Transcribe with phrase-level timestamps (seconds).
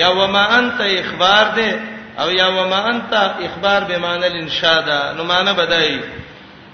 [0.00, 1.70] یا وما انت اخبار ده
[2.22, 3.12] او یا وما انت
[3.46, 6.00] اخبار به معنی الانشاء ده نو معنی بدای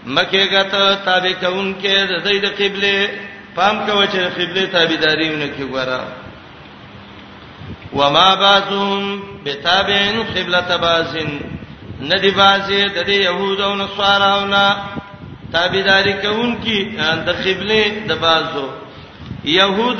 [0.06, 3.08] مکه غته تابع کون کې د دې د قبله
[3.56, 6.00] پام کوي چې قبله تابعداریونه کې ګوره
[7.92, 11.16] وما بعضهم بتابعين قبلة بعض
[12.00, 14.76] ندی بعضه د دې يهودو او نصاراونه
[15.52, 18.68] تابعداري کوونکې د قبله د بعضو
[19.44, 19.98] يهود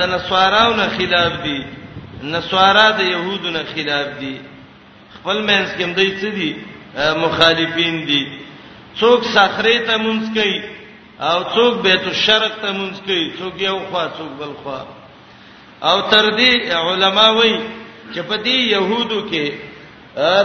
[0.00, 1.77] د نصاراونه خلاف دي
[2.22, 4.34] نسوارا د يهودو نه خلاف دي
[5.14, 6.56] خپل مینس کې همدای څه دي
[7.24, 8.22] مخالفین دي
[9.00, 10.58] څوک صخره ته مونږ کوي
[11.28, 14.84] او څوک بیت الشرق ته مونږ کوي څوک یو خوا څوک بل خوا
[15.90, 17.56] او تر دې علما وایي
[18.14, 19.52] چې په دې يهودو کې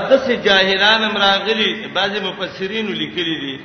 [0.10, 3.56] دسې جاهلان مراغلي بعضي مفسرین لیکلي دي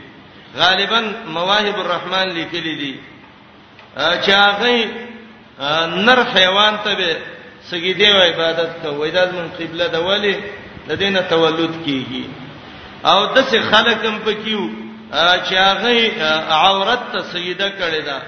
[0.61, 1.01] غالبا
[1.35, 2.95] مواهب الرحمن لیکلي دي
[3.97, 4.89] چې هغه
[6.07, 7.17] نر حیوان ته به
[7.71, 10.35] سګي دی او عبادت کوي دا زمون قبله د ولی
[10.89, 12.25] د دینه تولد کیږي
[13.13, 14.63] او د څه خلکم پکيو
[15.47, 15.97] چې هغه
[16.65, 18.19] عورت ته سیده کړی دا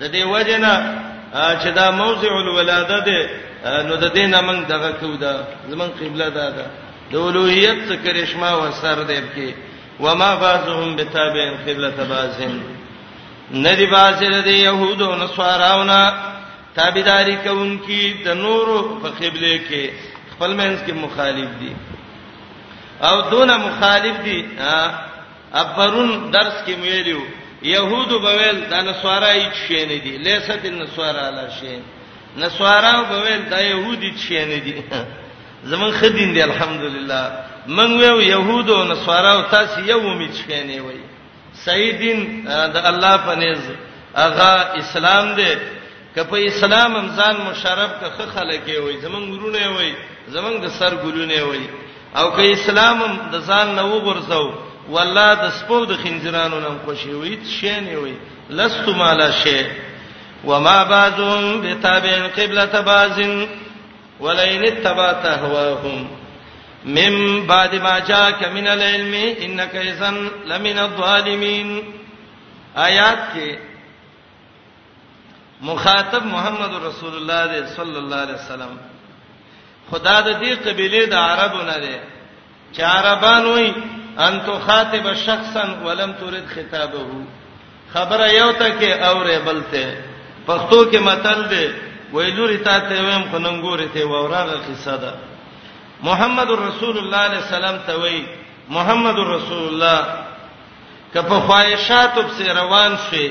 [0.00, 0.72] د دې وجنه
[1.60, 3.20] چې دا موضع الولاده ده
[3.88, 5.34] نو د دینه موږ دغه کو دا
[5.70, 6.66] زمون قبله دا ده
[7.10, 9.48] د اولوہیت څخه کرشما و سر دی کې
[10.00, 12.54] وما بعضهم بتابع قبلة بعضهم
[13.52, 16.00] ندی بعض د يهودو نصاراونه
[16.74, 19.84] تابعداري کوونکي د نورو په قبله کې
[20.32, 21.72] خپل منځ کې مخالف دي
[23.02, 24.40] او دونه مخالف دي
[25.54, 27.20] ابرون درس کې ویلو
[27.62, 31.78] يهود بویل د نسوارا هیڅ شي نه دي لیست النسوارا لا شي
[32.36, 34.82] نسوارا بویل د يهودي هیڅ شي نه دي
[35.70, 37.32] زمون خدین دی الحمدلله
[37.66, 41.00] من ویو يهود او نسوارا او تاسو یو امید شي نه وي
[41.64, 43.58] سیدین د الله په نيز
[44.16, 44.52] اغا
[44.82, 45.54] اسلام دی
[46.18, 49.92] کپه اسلام امزان مشرب که خه خلګي وای زمون ورونه وای
[50.28, 51.64] زمون د سر ګلونه وای
[52.20, 53.00] او که اسلام
[53.32, 54.48] د ځان نه وګرځاو
[54.88, 58.14] والله د سپو د خنجرانو نن خوشي وای شي نه وای
[58.50, 59.60] لست مالا شي
[60.44, 63.16] وما بعضهم بتابع قبلة بعض
[64.20, 66.06] ولئن اتبعت هواهم
[66.84, 70.10] من بعد ما جاءك من العلم انك اذا
[70.50, 71.68] لمن الظالمين
[72.76, 73.67] آیات کې
[75.60, 78.74] مخاطب محمد رسول الله دې صلی الله علیه وسلم
[79.90, 81.96] خدا د دې قبيله د عربونه دي
[82.74, 83.74] چې عربان وي
[84.26, 87.06] ان تو خاطب شخصا ولم ترد خطابه
[87.94, 90.04] خبره یو ته کې اوره بلته
[90.48, 91.70] پښتو کې متل دی
[92.12, 95.14] ویلوري تا ته ویم خو ننګوري ته وراغه قصه ده
[96.02, 98.20] محمد رسول الله علیه السلام ته وی
[98.68, 99.98] محمد رسول الله
[101.14, 103.28] کپ خواہشات وب سے روان شي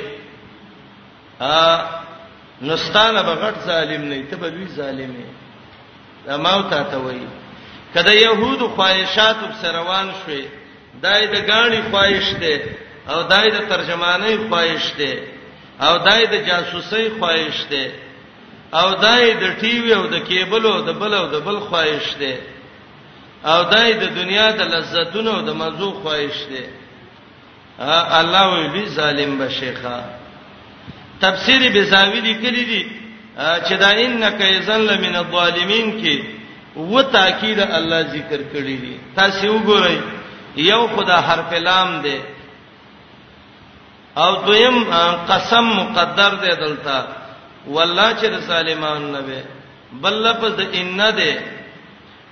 [1.42, 1.97] ا
[2.62, 5.13] نستانه بغټ ظالم نه ته به وی ظالم
[6.28, 7.22] نه ما او تا ته وای
[7.94, 10.45] کله يهود خواهشات سروان شوي
[11.03, 12.62] دای د غاڼي خواهش ده
[13.09, 15.18] او دای د ترجمانۍ خواهش ده
[15.81, 17.91] او دای د جاسوسۍ خواهش ده
[18.74, 22.07] او دای د ټي وي او د کیبل او د بل او د بل خواهش
[22.19, 22.34] ده
[23.45, 26.63] او دای د دنیا د لذتونو او د مزو خواهش ده
[28.19, 30.17] الله وی ظالم بشيخه
[31.22, 32.82] تفسیر بزاوی لیکلی دي
[33.38, 36.16] چې دا انک ایزن لمن الظالمین کې
[36.94, 39.98] و تاکید الله ذکر کړی دي تاسو وګورئ
[40.70, 42.18] یو خدا حرف لام دی
[44.22, 44.78] او دویم
[45.30, 46.98] قسم مقدر دی دلته
[47.68, 49.44] والله چې ظالمان نه به
[50.02, 51.34] بل لفظ د ان دی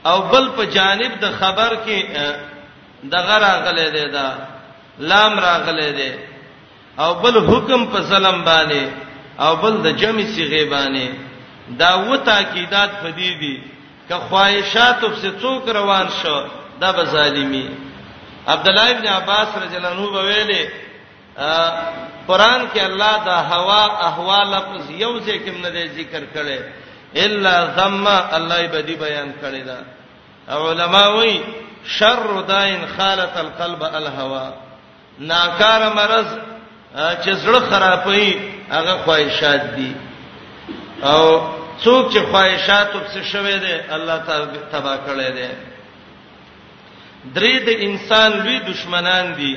[0.09, 1.99] او بل په جانب د خبر کې
[3.15, 4.27] دغه راغله دی دا
[5.11, 6.09] لام راغله دی
[6.99, 8.83] او بل حکم په سلام باندې
[9.39, 11.07] او بل د جمع صیغه باندې
[11.79, 13.63] دا و تاکیدات فدی دي
[14.09, 16.43] که خواهشات او څه څوک روان شو
[16.81, 17.69] دا به ظالمی
[18.47, 20.69] عبد الله ابن عباس رضی الله عنه ویلي
[22.27, 26.59] قران کې الله دا هوا احوال لفظ یو ځکه نه دی ذکر کړي
[27.15, 29.77] الا ثم الله یبدی بیان کړي دا
[30.49, 31.43] علما وایي
[31.85, 34.51] شر داین خالت القلب الهوا
[35.19, 36.25] ناکار مرض
[36.95, 38.27] چې زړه خرابې
[38.71, 39.91] هغه خواهشات دي
[41.11, 41.23] او
[41.83, 45.49] څوک چې خواهشات وبس شوي دي الله تعالی تبا کړي دي
[47.35, 49.55] درې د انسان لوی دشمنان دي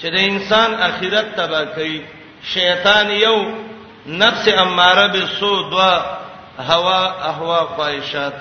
[0.00, 2.00] چې د انسان اخرت تبا کوي
[2.54, 3.38] شیطان یو
[4.06, 5.94] نفس اماره به سو دوا
[6.58, 8.40] هوا احوا خواهشات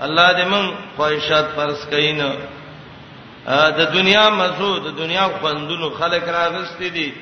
[0.00, 2.24] الله دې مون خواهشات فرض کین
[3.78, 7.12] د دنیا مزو د دنیا خوندونو خلق راغستې دي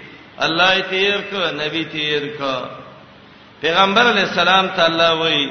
[0.42, 2.42] الله یې تیر ک نبی تیر ک
[3.60, 5.46] پیغمبر علی السلام تعالی وای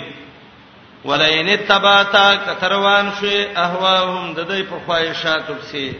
[1.05, 5.91] ولئن تباتا کثروان شی اهواهم د دې په خواهشاتو پسې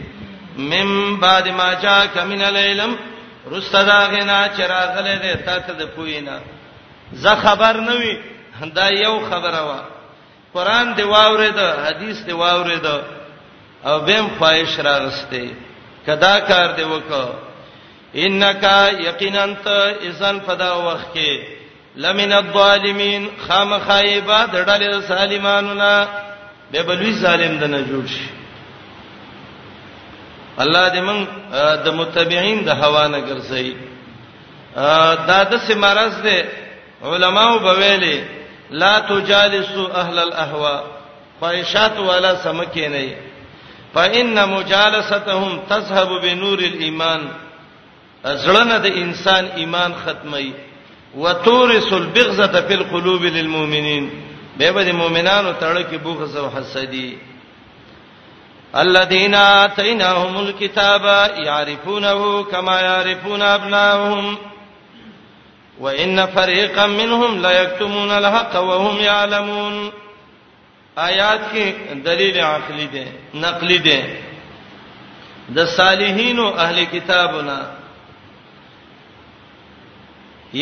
[0.58, 2.96] مم بعد ما جاءک من العلم
[3.52, 6.38] رستدا غنا چراغله دې تاسو د پوینا
[7.12, 8.14] زه خبر نه وی
[8.74, 9.80] دا یو خبره وا
[10.54, 12.86] قران دی واورید حدیث دی واورید
[13.82, 15.48] او بهم خواهش راغسته
[16.06, 17.43] کدا کار دی وکړه
[18.22, 18.64] انک
[19.06, 19.66] یقینا انت
[20.08, 21.42] اذن فدا وخت کې
[22.04, 26.06] لمن الظالمین خامخایبا دړل سالمانو نا
[26.70, 28.28] به بلوی ظالم دنه جوړ شي
[30.62, 31.26] الله دې موږ
[31.86, 33.76] د متبعين د هوا نه ګرځي
[35.28, 36.44] دا د سیمارز دې
[37.02, 38.18] علماو بویلې
[38.70, 40.82] لا تجالسوا اهل الاهواء
[41.40, 43.16] خواہشات والا سمکه نه
[43.94, 47.20] فإن مجالستهم تذهب بنور الإيمان
[48.44, 50.48] زړه د انسان ایمان ختمي
[51.14, 54.10] وتورث البغزه فی القلوب للمؤمنین
[54.58, 57.18] به به مؤمنانو تړه کې بغز او حسدی
[58.74, 61.04] الذين آتيناهم الكتاب
[61.46, 64.38] يعرفونه كما يعرفون أبناءهم
[65.80, 69.90] وإن فريقا منهم ليكتمون الحق وهم يعلمون
[70.98, 73.06] آیات کې دلیل عقلی ده
[73.46, 74.02] نقلی ده
[75.56, 77.56] د صالحین او اهل کتابونو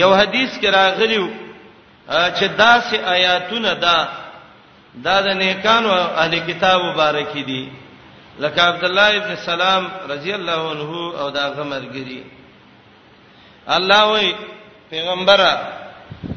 [0.00, 1.26] یو حدیث کې راغلیو
[2.08, 3.96] چې داسې آیاتونه دا
[5.04, 7.62] دا د نیکانو اهل کتاب مبارک دي
[8.38, 12.20] لکه عبد الله ابن سلام رضی الله عنه او دا غمرګری
[13.68, 14.32] الله وی
[14.90, 15.52] پیغمبره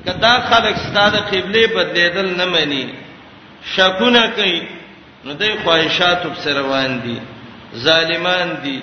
[0.05, 2.85] کدا خلک ستاده قبله بدلیدل نه مانی
[3.75, 4.61] شکونه کوي
[5.25, 7.19] نو دوی خواهشات وبسروان دي
[7.75, 8.79] ظالمان دي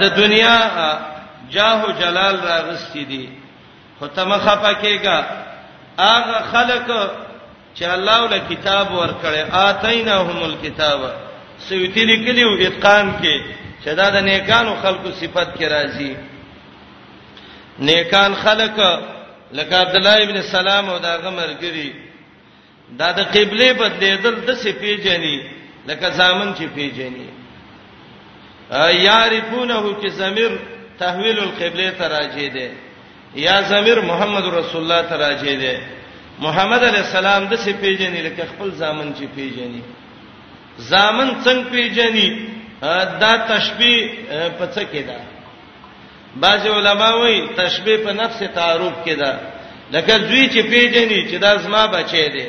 [0.00, 0.56] د دنیا
[1.50, 3.28] جاه او جلال راغستی دي
[4.00, 5.24] خو تم خپکهګه
[5.98, 7.10] اغه خلق
[7.78, 11.00] چې الله ول کتاب ورکړي اتیناهم الکتاب
[11.58, 13.36] سویتی لیکلی او اتقان کې
[13.84, 16.12] چې دا د نیکانو خلقو صفت کې راځي
[17.78, 18.76] نیکان خلق
[19.52, 21.92] لکه عبد الله ابن سلام او دا غمرګری
[22.98, 25.46] دا د قبله بدلیدل د سپی جنې
[25.88, 27.28] لکه ځامن چې پیجنې
[29.06, 30.58] یعرفونه کې زمير
[31.02, 32.66] تحویل القبله تراجه ده
[33.46, 35.74] یا زمير محمد رسول الله تراجه ده
[36.44, 39.82] محمد علی السلام د سی پیجنې لکه خپل ځامن چې پیجنې
[40.90, 42.28] ځامن څنګه پیجنې
[43.22, 44.00] دا تشبیه
[44.58, 45.18] په څه کې ده
[46.42, 49.32] بعض علما وایي تشبیه په نفس تعارف کې ده
[49.94, 52.46] لکه دوی چې پیجنې چې دا زما بچی دی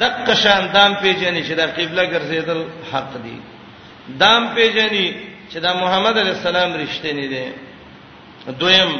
[0.00, 2.60] دغه شان دام پیجنې چې د قبله ګرځیدل
[2.92, 3.36] حق دی
[4.22, 5.08] دام پیجنې
[5.52, 7.44] چې دا محمد علی السلام رښتینی دی
[8.60, 8.92] دویم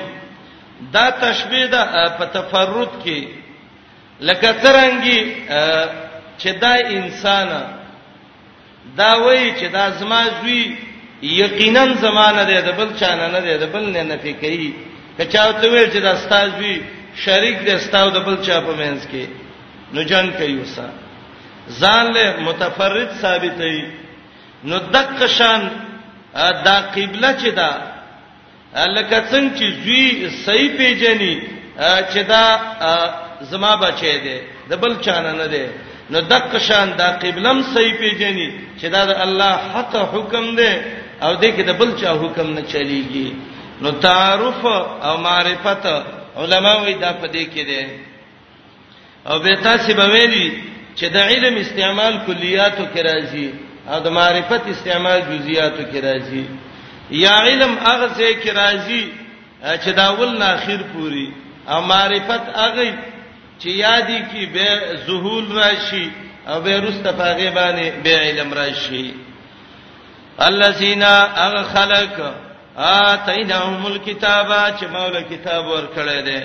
[0.95, 1.77] دا تشبیه د
[2.19, 3.19] په تفرد کې
[4.29, 5.19] لکه څنګه
[6.41, 7.49] چې دا انسان
[8.99, 10.63] دا وایي چې دا زما زوی
[11.43, 14.69] یقینا زمانه دی د بل چانه نه دی د بل نه نفي کوي
[15.19, 16.75] کچا ته ویل چې دا استاد وی
[17.25, 19.25] شریک دی استاد د بل چا په منځ کې
[19.93, 20.87] نو جنگ کوي وسه
[21.81, 23.85] ځان له متفرد ثابتې
[24.69, 25.63] نو دقشان
[26.67, 27.71] دا قبله چې دا
[28.75, 30.03] لکه څنګه چې زوی
[30.47, 31.35] صحیح پیژني
[32.11, 32.45] چې دا
[33.51, 34.39] زما بچی دی
[34.71, 35.67] د بل چانه نه دی
[36.11, 38.49] نو دک شان دا قبلم صحیح پیژني
[38.81, 40.73] چې دا د الله حق حکم دی
[41.25, 43.31] او دې کې د بل چا حکم نه چلیږي
[43.83, 44.65] نو تعارف
[45.09, 45.87] او معرفت
[46.41, 47.87] علما وی دا پدې کې دی
[49.29, 50.47] او به تاسو به ویلي
[50.97, 53.49] چې د علم استعمال کلیاتو کې راځي
[53.89, 56.47] او د معرفت استعمال جزئیاتو کې راځي
[57.11, 59.05] یا علم هغه څه کې راځي
[59.85, 61.33] چې دا ول نه اخر پوری
[61.69, 62.95] او معرفت هغه
[63.61, 66.11] چې یادی کې به زهول راشي
[66.49, 69.15] او به رسته پاغه باندې به علم راشي
[70.41, 72.35] الذين اغ خلق
[72.79, 76.41] اتیناهم الكتاب چې مولا کتاب ورکړی دی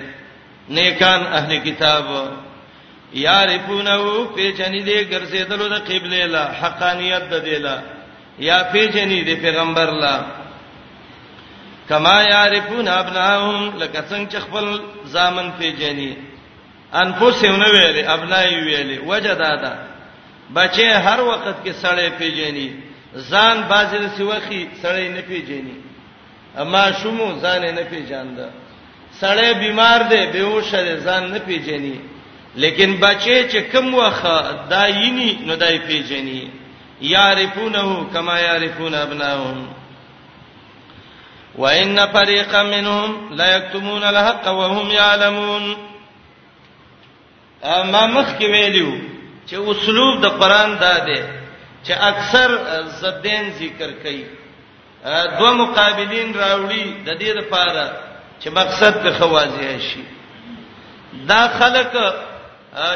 [0.69, 2.05] نیکان اهل کتاب
[3.13, 3.95] یعرفونه
[4.35, 7.79] پیچنې دې ګرځېدلو د قبله لا حقانیت د دیلا
[8.39, 10.15] یا پیچنې دې پیغمبر لا
[11.89, 14.65] کما یعرفون ابناهم لکه څنګه چې خپل
[15.13, 16.11] ځامن پیژني
[17.01, 19.73] انفسهم نو ویلې ابنای ویلې وجدادا
[20.55, 22.69] بچي هر وخت کې سړې پیژني
[23.31, 25.75] ځان بازر سیوخي سړې نه پیژني
[26.61, 28.37] اما شومو ځان نه پیژاند
[29.21, 31.95] سړې بیمار دی بیهوش دی ځان نه پیژني
[32.61, 34.25] لیکن بچي چې کوم وخت
[34.69, 36.41] دایني نو دای پیژني
[37.01, 39.59] یعرفونه کما یعرفون ابناهم
[41.57, 45.77] وان فريقا منهم لا يكتمون الحق وهم يعلمون
[47.63, 48.93] اما مخک ویلو
[49.51, 51.21] چې اسلوب د قران دا دی
[51.85, 52.51] چې اکثر
[53.01, 54.25] زدين ذکر کوي
[55.39, 57.99] دو مقابلین راوړي د دې لپاره
[58.41, 60.03] چې مقصد په خوازی شي
[61.25, 61.91] دا خلک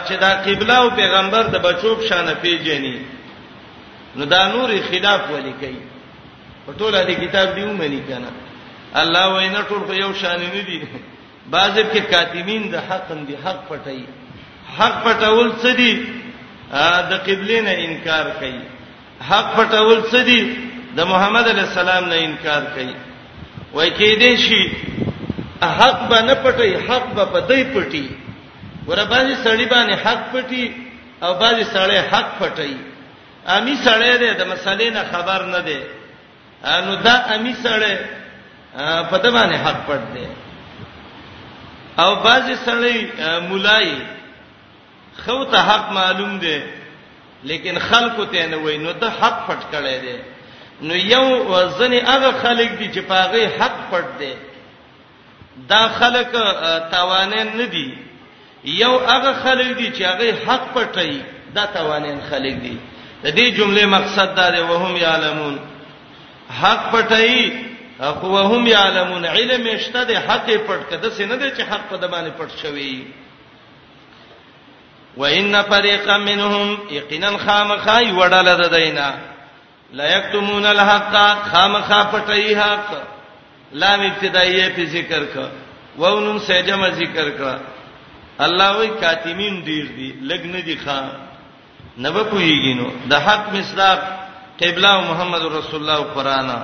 [0.07, 2.97] چې دا قبله او پیغمبر د بچو په شان پیژني
[4.15, 5.81] نو دا نور خلاف ولي کوي
[6.67, 8.42] په ټوله دې کتاب دی ومني کنه
[9.01, 10.79] الله وینا ټول په یو شان نه دي
[11.53, 14.03] بعضب کې کاتمین د حق دی حق پټي
[14.77, 15.93] حق پټول څه دي
[17.11, 18.61] د قبله نه انکار کوي
[19.29, 20.39] حق پټول څه دي
[20.97, 22.93] د محمد علی السلام نه انکار کوي
[23.73, 24.63] وای کې دې شي
[25.79, 28.03] حق به نه پټي حق به پدې پټي
[28.87, 30.65] ورباځي سړی باندې حق پټي
[31.23, 32.75] او باځي سړی حق پټي
[33.55, 35.79] امی سړی دې د مسلې نه خبر نه دی
[36.73, 37.95] انو دا امی سړی
[38.73, 40.27] په د باندې حق پټ دی
[42.01, 42.97] او بعضی سړی
[43.49, 43.97] مولای
[45.25, 46.59] خو ته حق معلوم دی
[47.49, 50.19] لیکن خلکو ته نه وای نو ته حق پټ کړی دی
[50.87, 54.33] نو یو وزن هغه خلک دي چې پاغه حق پټ دی
[55.73, 56.31] دا خلک
[56.93, 57.85] توانین نه دي
[58.77, 61.17] یو هغه خلک دي چې هغه حق پټي
[61.59, 62.77] دا توانین خلک دي
[63.23, 65.59] د دې جمله مقصد دا دی وهم یعلمون
[66.63, 67.37] حق پټي
[68.03, 72.29] اقو هم یعلمون علم اشته د حق پټ کده سینه د چې حق په دمانه
[72.39, 72.95] پټ شوی
[75.17, 79.07] وان فريقا منهم یقینا خامخا یوړل د دینا
[79.99, 81.13] لا یکتمون الحق
[81.51, 82.87] خامخا پټی حق
[83.85, 85.47] لام ابتدایه په ذکر کا
[86.03, 87.55] وونم سجم ذکر کا
[88.49, 91.09] الله وی کاتمین ډیر دی لګنه دی خان
[91.97, 93.99] نو پویږي نو د حق مصداق
[94.61, 96.61] قبله محمد رسول الله قرانا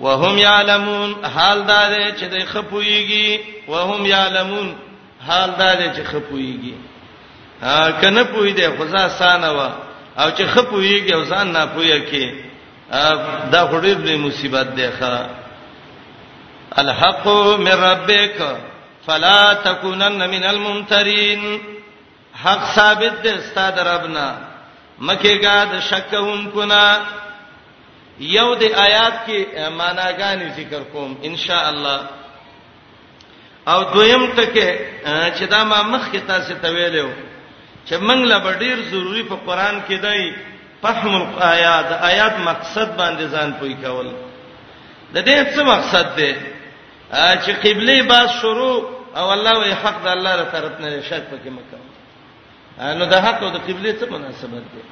[0.00, 3.38] وهم يعلمون حال دا دې چې د خپويږي
[3.68, 4.76] وهم يعلمون
[5.26, 6.74] حال دا دې چې خپويږي
[7.62, 9.70] ها کنه پوي دې خدا سانه وا
[10.18, 12.34] او چې خپويږي او ځان نه پوي کې
[13.52, 15.26] دا خوري دې مصیبت دی ښا
[16.78, 17.26] الحق
[17.58, 18.42] من ربک
[19.06, 21.60] فلا تکونن من الممترین
[22.44, 24.36] حق ثابت دې ستاد ربنا
[24.98, 26.98] مکه گاد شکون کنا
[28.20, 29.38] یو د آیات کې
[29.76, 32.00] معناګانی ذکر کوم ان شاء الله
[33.72, 34.68] او دویم ټکه
[35.36, 37.10] چې دا ما مخ کې تاسو ته ویلو
[37.88, 40.32] چې موږ لا ډیر ضروری په قران کې دی
[40.82, 44.10] فهم الآیات آیات مقصد باندې ځان پوي کول
[45.14, 46.34] د دې څه مقصد دی
[47.12, 51.48] چې قبله با شروع او الله وي حق د الله تر طرف نه شک پکې
[51.48, 51.80] مکه
[52.96, 54.82] نو د حق او د قبله څه مناسبت دی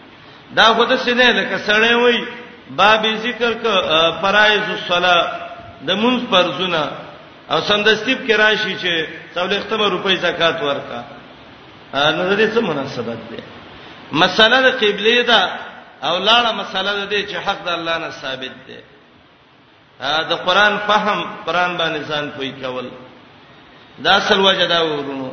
[0.54, 2.24] دا خود څه نه لکه سړی وایي
[2.76, 3.64] باب ذکر ک
[4.22, 5.22] فرایض الصلاه
[5.86, 6.82] د مونږ فرضونه
[7.52, 8.92] او سندستیب کې راشي چې
[9.34, 11.00] څولختمه روپۍ زکات ورکا
[12.16, 13.42] نو دې څه مناسبت ده
[14.12, 15.40] مسله د قبله ده
[16.06, 18.78] او لاړه مسله ده چې حق د الله نه ثابت ده
[20.30, 22.88] دا قران فهم قران باندې ځان کوی کول
[24.04, 25.30] دا اصل وجه دا ورونو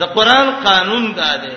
[0.00, 1.56] د قران قانون دا ده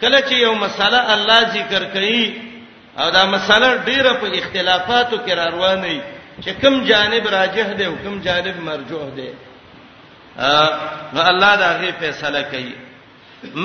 [0.00, 2.49] کله چې یو مسله الله ذکر کوي
[2.98, 6.00] او دا مسله ډیره په اختلافاتو کې را روانه
[6.42, 9.28] چې کوم جانب راجح دی او کوم جانب مرجوح دی
[11.12, 12.74] نو الله دا غي فیصله کوي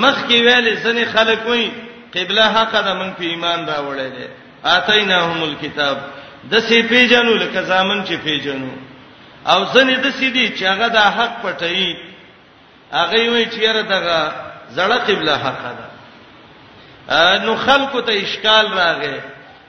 [0.00, 1.70] مخ کې ویل ځنې خلک وایي
[2.14, 4.28] قبله حق ده مونږ په ایمان راوړل دي
[4.74, 5.96] اتیناهم الكتاب
[6.50, 8.70] د سی پیجنو لکه زامن چې پیجنو
[9.46, 11.96] او ځنې د سی دي چې هغه د حق پټي
[12.98, 14.18] هغه وایي چې یاره دغه
[14.76, 15.86] زړه قبله حق ده
[17.10, 19.14] نو خلکو ته اشکال راغی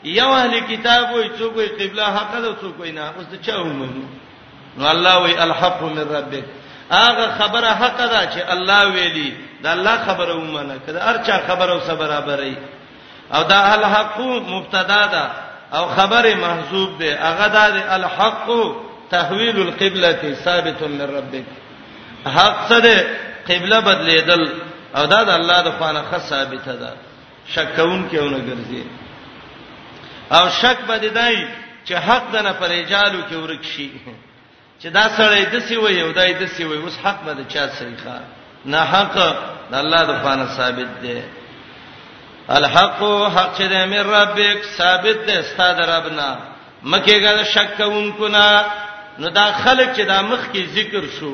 [0.03, 3.57] یو اهل کتاب وای څوک وای قبله حق ده څوک وای نه اوس ته چا
[3.61, 4.05] ومنو
[4.77, 6.43] نو الله وای الحق من ربک
[6.91, 11.79] هغه خبره حق ده چې الله ویلي دا الله خبره ومنه کړه هرچا خبره او
[11.79, 12.55] صبره بري
[13.33, 15.29] او دا الحق مبتدا ده
[15.73, 18.47] او خبره محذوب ده هغه ده الحق
[19.11, 21.43] تحویل القبلة ثابت من ربک
[22.37, 23.05] حق څه ده
[23.49, 24.47] قبله بدلیدل
[24.95, 26.93] او دا د الله د خوانه خاص ثابت ده
[27.53, 28.83] شک کون کېونه ګرځي
[30.37, 31.37] او شک بد دی
[31.87, 33.89] چې حق دنه پر رجالو کې ورک شي
[34.81, 37.63] چې دا سړی د سی وي او دای د سی وي اوس حق بد چا
[37.77, 38.17] صحیح ښه
[38.71, 39.13] نه حق
[39.71, 41.19] د الله د پانه ثابت دی
[42.57, 42.99] الحق
[43.35, 46.29] حق چې د امر ربک ثابت دی ستاد ربنا
[46.91, 48.45] مکه ګر شک کوونکو نه
[49.19, 51.33] نو دا خلک چې دا مخ کې ذکر شو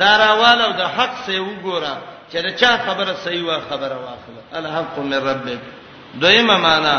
[0.00, 1.94] دا راواله د حق سه وګوره
[2.34, 5.58] چې دا چا خبره صحیح وا خبره واخله الحق من ربک
[6.22, 6.96] دویمه معنا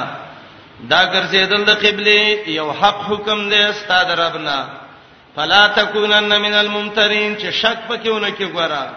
[0.92, 4.58] دا ګرځیدل د قبله یو حق حکم دی استاد ربنا
[5.36, 8.90] فلا تکونن من الممترین چې شک پکېونه کې ګورا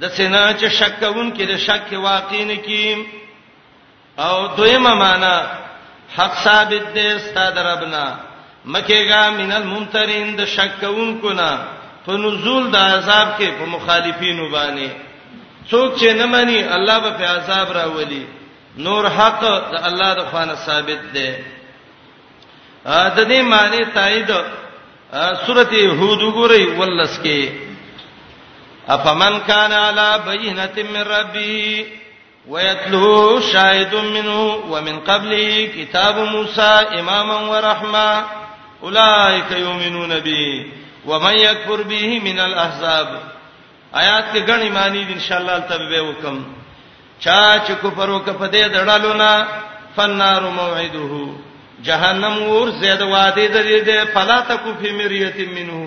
[0.00, 3.06] د سینا چې شک کوون کې د شک واقع نه کی
[4.24, 5.34] او دویمه معنا
[6.16, 8.04] حق ثابت دی استاد ربنا
[8.66, 11.50] مکهګه من الممترین د شک کوون کو نه
[12.06, 14.88] په نزول د عذاب کې په مخالفینو باندې
[15.70, 18.26] څوک چې نه مانی الله به په عذاب راولي
[18.78, 21.30] نور حق د الله د خوانه ثابت دی
[23.00, 24.30] ا د دې معنی تایید
[25.46, 27.40] سورته هود وګورئ ولس کې
[28.88, 31.86] افمن کان علی بینۃ من ربی
[32.48, 34.38] ويتلو شاهد منه
[34.72, 38.24] ومن قبله كتاب موسى اماما ورحمه
[38.82, 40.66] اولئك يؤمنون به
[41.06, 43.20] ومن يكفر به من الاحزاب
[44.00, 46.36] آیات کې غنی معنی دي ان شاء الله تبه وکم
[47.24, 49.46] چا چې کفر وکپدې دړالو نه
[49.96, 51.36] فنار موعده
[51.88, 55.82] جهنم ور زید وادي د دې د فلا تکو فی مریت منه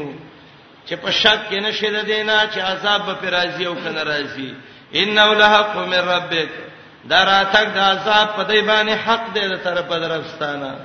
[0.87, 4.53] چې په شک کې نشه ده دینا چې عذاب به پر راځي او کنه راځي
[4.93, 6.49] انه لحق من ربک
[7.13, 10.75] دراتک د عذاب په دې باندې حق دې تر طرفه درستانه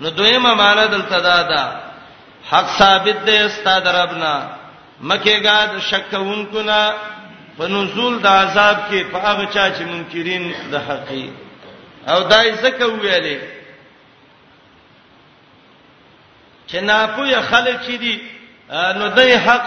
[0.00, 1.64] نو دویمه معنا دلته دا ده
[2.52, 4.34] حق ثابت دې استاد ربنا
[5.08, 6.80] مکهګا د شکونکو نه
[7.56, 11.26] په نزول د عذاب کې په هغه چا چې منکرین د حقې
[12.12, 13.38] او دای زکه ویلې
[16.68, 18.14] چې ناپوهه خلک چې دي
[18.98, 19.66] نو دای حق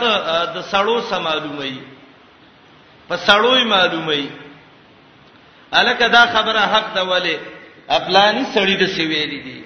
[0.55, 1.79] د سړو سم معلومي
[3.07, 4.29] په سړوي معلومي
[5.79, 7.37] الکه دا خبره حق ده ولی
[7.89, 9.59] خپلانی سړی د سیویلې دي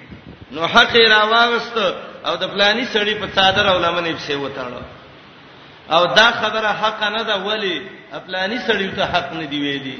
[0.54, 1.76] نو حق راواغست
[2.26, 4.82] او د خپلانی سړی په صادره علماء نه په سیوتاړو
[5.90, 9.98] او دا خبره حق نه ده ولی خپلانی سړیو ته حق نه دی ویلي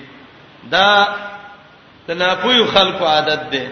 [0.70, 1.08] دا
[2.06, 3.68] تناپوی خلکو عادت ده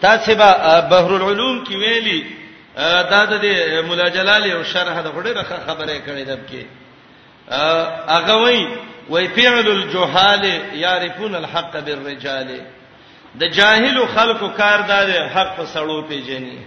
[0.00, 2.24] تاسو به بحر العلوم کې ویلي
[3.10, 3.44] دا د
[3.86, 6.64] مولا جلال یو شرح د غړي راخه خبره کړې ده کې
[8.10, 8.68] هغه وای
[9.08, 10.44] وای فعل الجهال
[10.74, 12.60] يعرفون الحق بالرجال
[13.38, 16.58] د جاهل خلکو کار دار حق په سړو پیجنې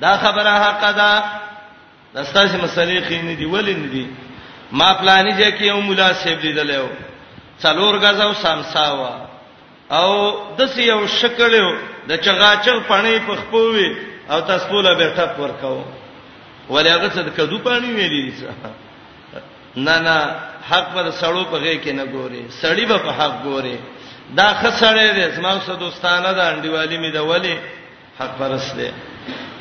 [0.00, 1.22] دا خبره حق ده
[2.14, 4.06] داستاسې مسلې خې نه دی ولې نه دی
[4.78, 9.12] ما پلانې جې کې یو مولا صاحب لیدلې و څلور غزاو سامسا وا
[9.98, 10.10] او
[10.58, 11.68] د سې یو شکړیو
[12.08, 13.88] د چغاچغ پڼې په خپوي
[14.30, 15.84] او تاسو په لابه ټپ ورکاو
[16.70, 18.48] ولې هغه څه د کدو پانی ویلې څه
[19.86, 20.16] نه نه
[20.68, 23.76] حق پر سړو په غې کې نه ګوري سړی به په حق ګوري
[24.38, 27.54] دا خسړې دې زما سره دوستانه ده انډیوالي می ده ولی
[28.18, 28.90] حق پرست ده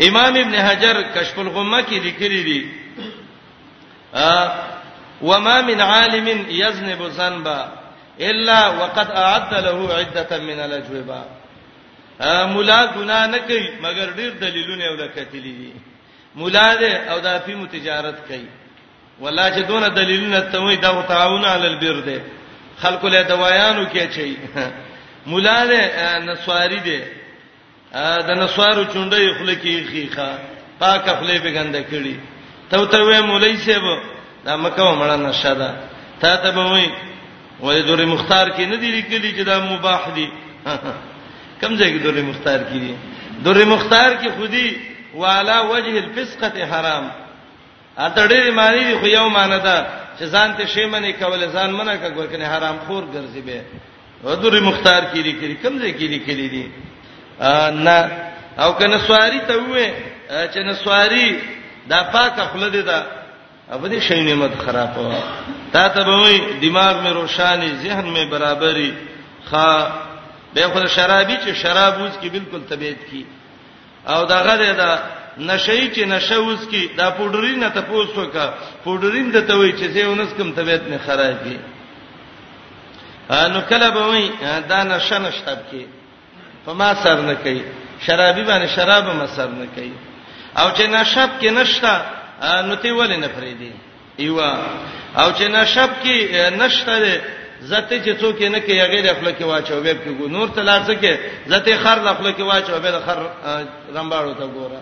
[0.09, 2.67] امام ابن حجر کشف الغمه کې لیکلي دي
[4.15, 4.53] ا
[5.21, 7.71] وما من عالم يذنب ذنبا
[8.21, 11.21] الا وقد اعد له عده من الاجوبه
[12.53, 15.73] مولا ګنا نه کوي مګر ډیر دلیلونه ودا کتلی دي
[16.35, 18.47] مولا دې او د افیم تجارت کوي
[19.19, 22.19] ولا چې دون دلیلونه ته وي دا تعاون علی البر دې
[22.81, 24.37] خلکو له دوايانو کې چي
[25.29, 25.81] مولا دې
[26.23, 27.22] نسواری دې
[28.27, 30.29] د نسوارو چونډې خلکی خيخه
[30.79, 32.15] پاک خپلې به ګنده کړي
[32.69, 33.85] ته ته وې مولای سیب
[34.45, 35.69] دا مکه ومړه نشه ده
[36.21, 36.87] ته ته به وې
[37.65, 40.27] ولې دورې مختار کې نه دی لیکلي چې دا مباح دي
[41.61, 42.93] کم ځای کې دورې مختار کې دي
[43.45, 44.67] دورې مختار کې خودي
[45.13, 47.05] والا وجه الفسقه حرام
[47.97, 49.85] اته ډېر معنی دی خو یو معنی ده
[50.19, 53.61] چې ځان ته شی منې کول ځان منه کا ګور کنه حرام خور ګرځي به
[54.25, 56.65] ودورې مختار کې لري کم ځای کې لیکلي دي, دي, دي
[57.39, 58.11] نه
[58.57, 59.91] او کنه سواری ته وې
[60.53, 61.39] چې نه سواری
[61.89, 63.03] دا پاکه خلده ده
[63.71, 65.23] اوبه دې شي نعمت خرابه
[65.73, 68.91] تا ته به وې دماغ مې روشاني ذهن مې برابرۍ
[69.51, 69.91] خا
[70.53, 73.25] به خو شرابي چې شراب وز کی بالکل طبيعت کی
[74.07, 74.97] او دا غره دا
[75.37, 80.29] نشئی چې نشوز کی دا پودرین ته پوسو کا پودرین د ته وای چې زیونس
[80.37, 81.57] کم طبيعت نه خرابږي
[83.31, 84.29] انو کله به وای
[84.69, 85.87] دا نشه نشتاب کی
[86.65, 87.61] په ما سر نه کوي
[88.05, 89.91] شرابي باندې شراب ما سر نه کوي
[90.57, 91.93] او چې نشب کې نشتا
[92.67, 93.71] نو تی ولې نه فریدي
[94.25, 94.49] ایوا
[95.17, 96.17] او چې نشب کې
[96.59, 97.15] نشتا ده
[97.71, 101.01] زته چې څوک نه کې غیر خپل کې واچو به کې ګو نور تلار څه
[101.01, 101.17] کې
[101.51, 103.19] زته خر خپل کې واچو به خر
[103.95, 104.81] رمباړو ته ګوره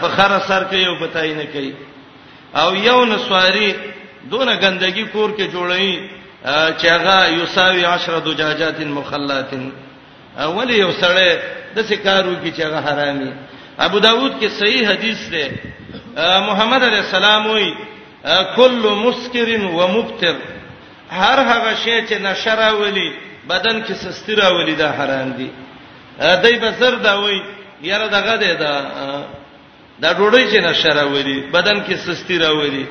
[0.00, 1.72] په خر سر کې یو پتاي نه کوي
[2.62, 3.74] او یو نسواری
[4.30, 6.10] دونه ګندګي کور کې جوړی
[6.78, 9.70] چې هغه یوساوی 10 دجاجات مخلاتن
[10.38, 11.30] اول یو سړی
[11.74, 13.30] د سکارو کې چې هغه حرامي
[13.78, 15.50] ابو داود کې صحیح حدیث ده
[16.48, 17.70] محمد علی السلام وی
[18.56, 20.34] کل مسکر و مبتر
[21.20, 23.10] هر هغه شی چې نشره ولي
[23.48, 25.50] بدن کې سستی راولي دا حرام دي
[26.18, 27.40] دای بسر دا وای
[27.82, 28.72] یاره دغه ده دا
[30.00, 32.86] دا ډوډۍ چې نشره ولي بدن کې سستی راولي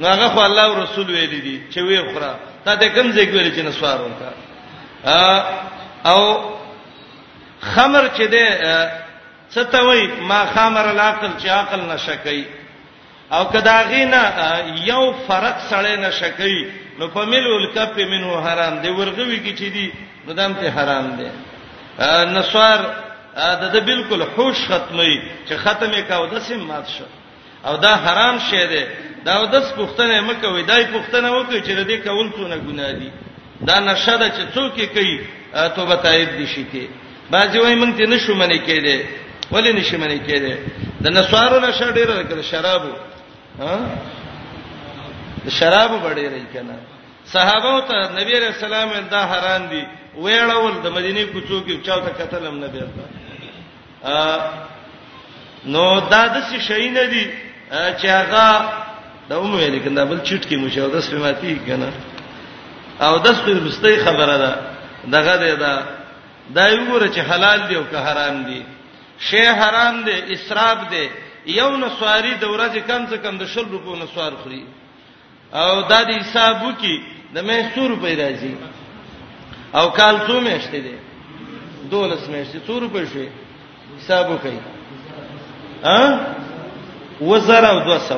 [0.00, 3.28] نو هغه خو الله او رسول ویل دي چې وی خورا تا ته کوم ځای
[3.28, 4.32] ویل چې نسوار وکا
[6.10, 6.57] او
[7.60, 8.92] خمر چې ده
[9.50, 12.44] ستوي ما خمر العقل چې عقل نشکای
[13.32, 14.22] او کداغینا
[14.90, 16.62] یو فرق سړی نشکای
[16.98, 19.90] نو په ملول کپ منو حرام دی ورغوي کی چې دی
[20.26, 21.28] نو دامته حرام دی
[22.34, 22.78] نسوار
[23.34, 25.16] د دې بالکل هوش ختمي
[25.48, 27.04] چې ختمه کاو د سیم مات شو
[27.66, 28.84] او دا حرام شی دی
[29.24, 33.10] دا د پښتنه مکه وای دای پښتنه وکړي چې د دې کول څونه ګناه دي
[33.70, 35.20] دا نشه ده چې څوک یې کوي
[35.74, 38.96] توبه تایب دي شي کې باځي وای مونږ ته نشو منې کېده
[39.52, 40.54] ولې نشو منې کېده
[41.04, 42.92] د نسوارو نشه ډیره کړ شرابو
[43.62, 43.74] ها
[45.58, 46.76] شرابو بډې رہی کنه
[47.34, 49.82] صحابه ته نبی رسول الله دا حرام دي
[50.16, 53.04] وېړول د مدینه کوڅو کې چاو ته قتلم نه بیرته
[55.72, 57.26] نو دا د څه شي نه دي
[57.98, 58.44] چې هغه
[59.28, 61.90] دا عمر یې کنده بل چټ کې مشاهده سپماتی کنه
[63.06, 64.52] او د څه مستي خبره ده
[65.04, 65.74] دغه ده دا, دا, دا
[66.56, 68.60] دا یو ګره چې حلال دی او که حرام دی
[69.28, 71.06] شی حرام دی اسراف دی
[71.60, 74.62] یو نسواری د ورځې کم څه کم د شل روپو نسوار خوري
[75.60, 76.96] او دا د حساب وکي
[77.34, 78.52] د مې 100 روپۍ راځي
[79.78, 80.96] او کال څو میاشتې دي
[81.90, 83.28] دولس میاشتې 100 روپۍ شي
[83.98, 84.58] حساب وکي
[85.98, 85.98] ا
[87.28, 88.14] وزر او 200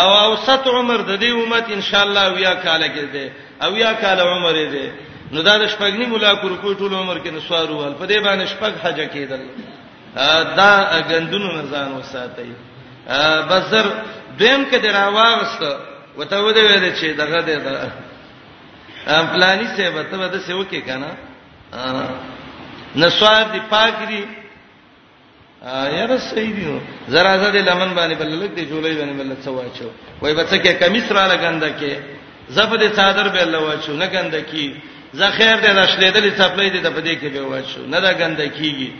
[0.00, 3.26] او اوسط عمر د دې امت ان شاء الله ویا کال کې دي
[3.64, 4.86] او یا کال عمر دې
[5.32, 8.44] نو دا د شپګنی مولا کو رکو ټول عمر کې نسوار وال په دې باندې
[8.52, 9.40] شپګ حج کېدل
[10.58, 10.70] دا
[11.08, 12.52] غندونو نزان وساتای
[13.50, 13.86] بسر
[14.38, 15.62] دیم کې دراواغست
[16.16, 17.72] وته و دې ویل چې دغه دې دا
[19.16, 21.10] ام پلاني څه وته و دې څه وکي کنه
[23.04, 24.22] نسوار دی پاک دی
[25.64, 26.64] یاره صحیح دی
[27.14, 29.88] زرا زده لمن باندې بللک دی جولای باندې بل څه واچو
[30.22, 31.92] وای بچکه کمیس را لګنده کې
[32.56, 34.64] زفد صادر به الله واچو نه ګنده کې
[35.12, 38.90] زه خیر دې راشلېدلې څپلې دې په دې کې به واچو نه دا ګندکیږي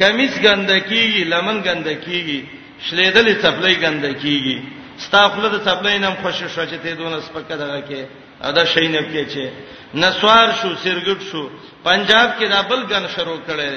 [0.00, 2.40] کمیس ګندکیږي لمن ګندکیږي
[2.86, 4.58] شلېدلې څپلې ګندکیږي
[5.04, 8.00] ستا خپل د څپلې نام خوشو شو چې ته دونه سپکه دغه کې
[8.48, 9.44] ادا شي نه کې چې
[10.02, 11.42] نسوار شو سرګټ شو
[11.84, 13.70] پنجاب کې دا بل ګن شروع کړي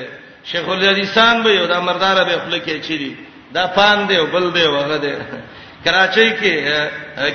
[0.50, 3.14] شیخ الحدیثان به یو دا مردار به خپل کې چيري
[3.54, 5.14] دا پان دی بل دی وغه دی
[5.86, 6.54] کراچۍ کې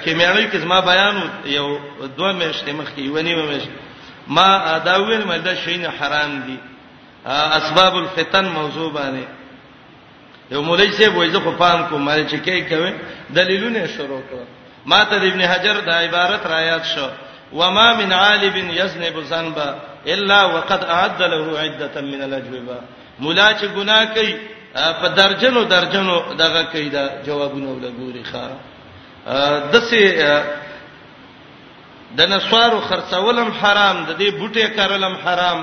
[0.04, 1.14] کې مېړوي کې زما بیان
[1.44, 1.68] یو
[2.16, 3.78] دوه مېشتې مخ کې ونی مېشتې
[4.26, 6.56] ما دا ویل مې دا شین حرام دي
[7.58, 9.24] اسباب الفتن موضوع باندې
[10.52, 12.92] یو مولوی سیب وایي خو پام کوم مې چې کې کوي
[13.30, 14.44] دلیلونه شروع کړو
[14.86, 17.08] ما ته ابن حجر دا عبارت را یاد شو
[17.52, 19.74] وما من عالب يذنب ذنبا
[20.06, 22.76] الا وقد اعد له عده من الاجوبه
[23.18, 24.36] مولا چې ګناه کوي
[24.74, 28.48] په درجنو درجنو دغه کوي دا جوابونه ولګوري ښا
[29.72, 30.40] دسه
[32.18, 35.58] د نسوارو خرڅولم حرام د دې بوټي کارلم حرام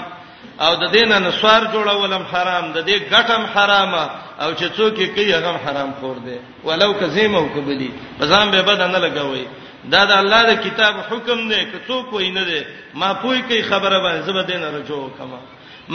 [0.66, 4.04] او د دینه نسوار جوړولم حرام د دې ګټم حرامه
[4.44, 6.38] او چې څوک یې کوي هغه حرام خور دی
[6.68, 9.46] ولو کزیمه او کبلی بزام به بد نه لګوي
[9.94, 12.62] دا د الله د کتاب حکم دی که څوک وینه دی
[13.00, 15.40] ما پوي کوي خبره باندې زبر دینه رجوع کما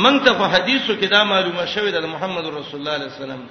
[0.03, 3.42] من ته په حدیثو کې دا معلومه شوې ده محمد رسول الله علیه وسلم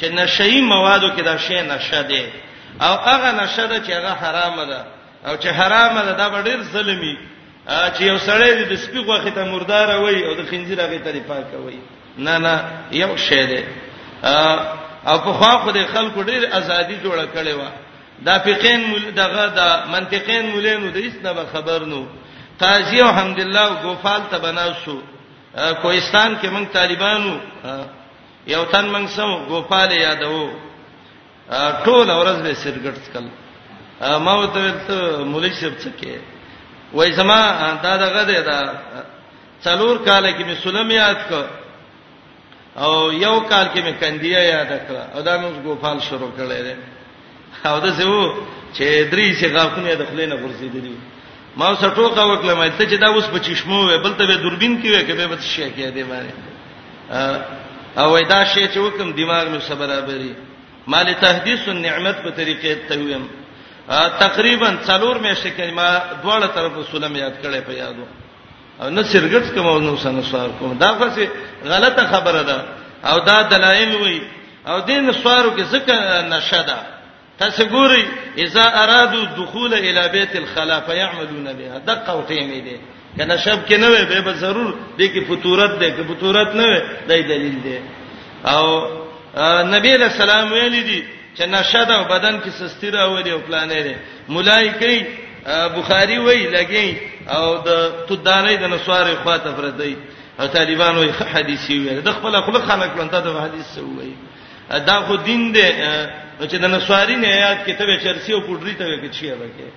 [0.00, 2.24] چې نشئی موادو کې دا شی نشه دی
[2.86, 4.80] او هغه نشه ده چې هغه حرام ده
[5.28, 7.16] او چې حرامه ده دا ډیر ظلمي
[7.96, 11.48] چې یو سړی د سپي غوخه ته مردار وي او د خنزیر هغه ته پاک
[11.64, 11.78] وي
[12.18, 12.54] نه نه
[12.92, 13.60] یو شی ده
[15.06, 17.62] او په خوا خو د خلکو ډیر ازادي جوړه کړې و
[18.22, 19.60] دا فقین مول دغه د
[19.94, 22.06] منطقین مولینو د هیڅ نه خبر نو
[22.60, 24.98] قاضی الحمدلله غوفال ته بناسو
[25.82, 27.38] کوهستان کې موږ طالبانو
[28.46, 30.50] یو تن موږ سم غوفال یادو
[31.84, 33.28] ټول ورځ به سرګټ کړل
[34.04, 36.18] ما وته ته مولای شپ څخه
[36.92, 37.40] وای زما
[37.82, 38.58] دا دغه دی دا
[39.64, 41.42] څلور کال کې می سلم یاد کو
[42.82, 46.74] او یو کال کې می کندیا یاد کړ او دا موږ ګوفال شروع کړل دي
[47.68, 48.24] او دا څه وو
[48.76, 50.96] چې درې چې غاخونه د خلینو ورسېدلی
[51.56, 54.36] ما څه ټوکا وکړه مې ته چې دا اوس په چشمو وې بل ته به
[54.44, 56.32] دوربین کې وې کې به څه شي کې دی باندې
[58.00, 60.32] او وای دا شی چې وکم دماغ مې صبر برابرې
[60.92, 63.24] مال تهدیس النعمت په طریقې ته ویم
[63.90, 68.04] تقریبا څلور میاشتې کې ما دواړه طرف سلم یاد کړې په یادو
[68.80, 71.28] او نه سرګټ کوم او نو سنسوار کوم دا خاصه
[71.64, 72.64] غلطه خبره ده
[73.04, 74.20] او دا دلایل وي
[74.66, 75.96] او دین سوارو کې ځکه
[76.28, 76.78] نشدا
[77.38, 78.04] تاسو ګوري
[78.44, 82.78] اذا ارادو دخول الى بيت الخلا فيعملون بها دقه او ټیمې دي
[83.18, 86.80] کنه شب کې نه وي به ضرور دي کې فطورت ده کې فطورت نه وي
[87.08, 87.80] دای دلیل ده
[88.50, 88.88] او
[89.74, 91.02] نبی رسول الله ویلي دي
[91.36, 93.94] چې نشه ده بدن کې سستی راوړي او پلانې دي
[94.28, 95.06] مولای کوي
[95.76, 96.96] بخاری وای لګي
[97.28, 97.70] او د
[98.08, 99.96] تدانې د نسوارې خواته فردي
[100.40, 104.12] او طالبان وای حدیثي وي د خپل خلق خلق لنته د حدیث وای
[104.86, 105.68] دا خو دین دی
[106.40, 109.74] چې د نسواري نه یاد کتابه چرسی او پډری ته کې چی راکې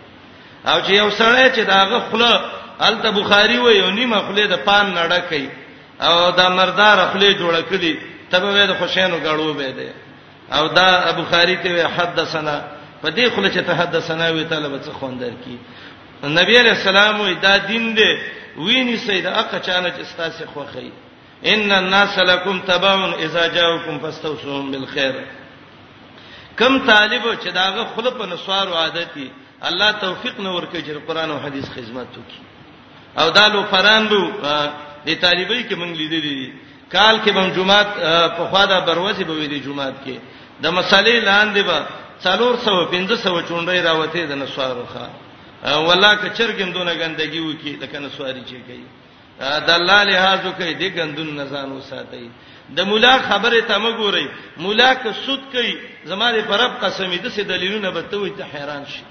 [0.67, 2.41] او چې یو سره چې داغه خله
[2.81, 5.49] الته بخاری وای او نیمه خله د پان نړه کوي
[6.01, 7.95] او دا مردار خپل جوړ کړي
[8.31, 9.89] تبه وې د خوشینو غړو به دی
[10.51, 12.57] او دا بخاری ته حدثنا
[13.03, 15.57] په دې خله چې تحدثنا وی طالب څه خوندر کی
[16.23, 18.11] نبی علیہ السلام دا دین دی
[18.57, 20.91] ویني سید اقا چانه چې ستاسو خوخی
[21.45, 25.13] ان الناس لکم تبع اذا جاءوكم فاستوصوهم بالخير
[26.59, 29.31] کم طالب چې داغه خله په نسوار عادت دی
[29.61, 32.41] الله توفیق نور کوي چې قران او حدیث خدمت وکړي
[33.19, 34.31] او دالو فراندو
[35.07, 36.53] دې طالبای کې مونږ لیدلې دي
[36.91, 37.87] کال کې بم جمعات
[38.37, 40.11] په خوا دا بروزي به وي د جمعات کې
[40.61, 41.77] د مسالې لاندې به
[42.25, 45.05] څلور سو پنځه سو چونډې راوته د نسوارو ښا
[45.87, 48.85] ولا کچرګم دونه ګندګي وکي د کنسواري چې کوي
[49.67, 52.29] د الله لحاظ کوي د ګندون نزان وساتي
[52.77, 54.27] د مولا خبره ته مګوري
[54.63, 55.73] مولا که سود کوي
[56.09, 59.01] زماره پرب قسمې د څه دلیلونه به ته وي ته حیران شي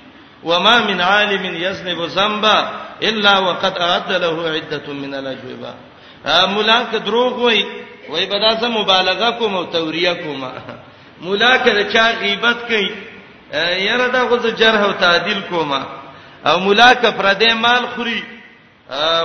[0.48, 2.58] وما من عالم يذنب ذنبا
[3.08, 5.72] الا وقد اعد له عده من الاجوبه
[6.54, 7.64] مولا که دروغ وای
[8.08, 10.44] وای به دا سم مبالغه کوم او توریه کوم
[11.20, 12.90] مولا کړه چا غیبت کوي
[13.88, 15.82] یره دا غوځه جرح او تعدیل کوما
[16.46, 18.22] او مولا ک پردې مال خوري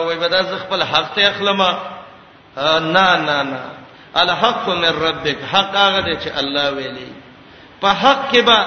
[0.05, 1.77] وای بدا ز خپل حق ته اخلمه
[2.95, 3.59] نه نه نه
[4.17, 7.07] الحق من ربک حق هغه دی چې الله ویلي
[7.81, 8.57] په حق کې به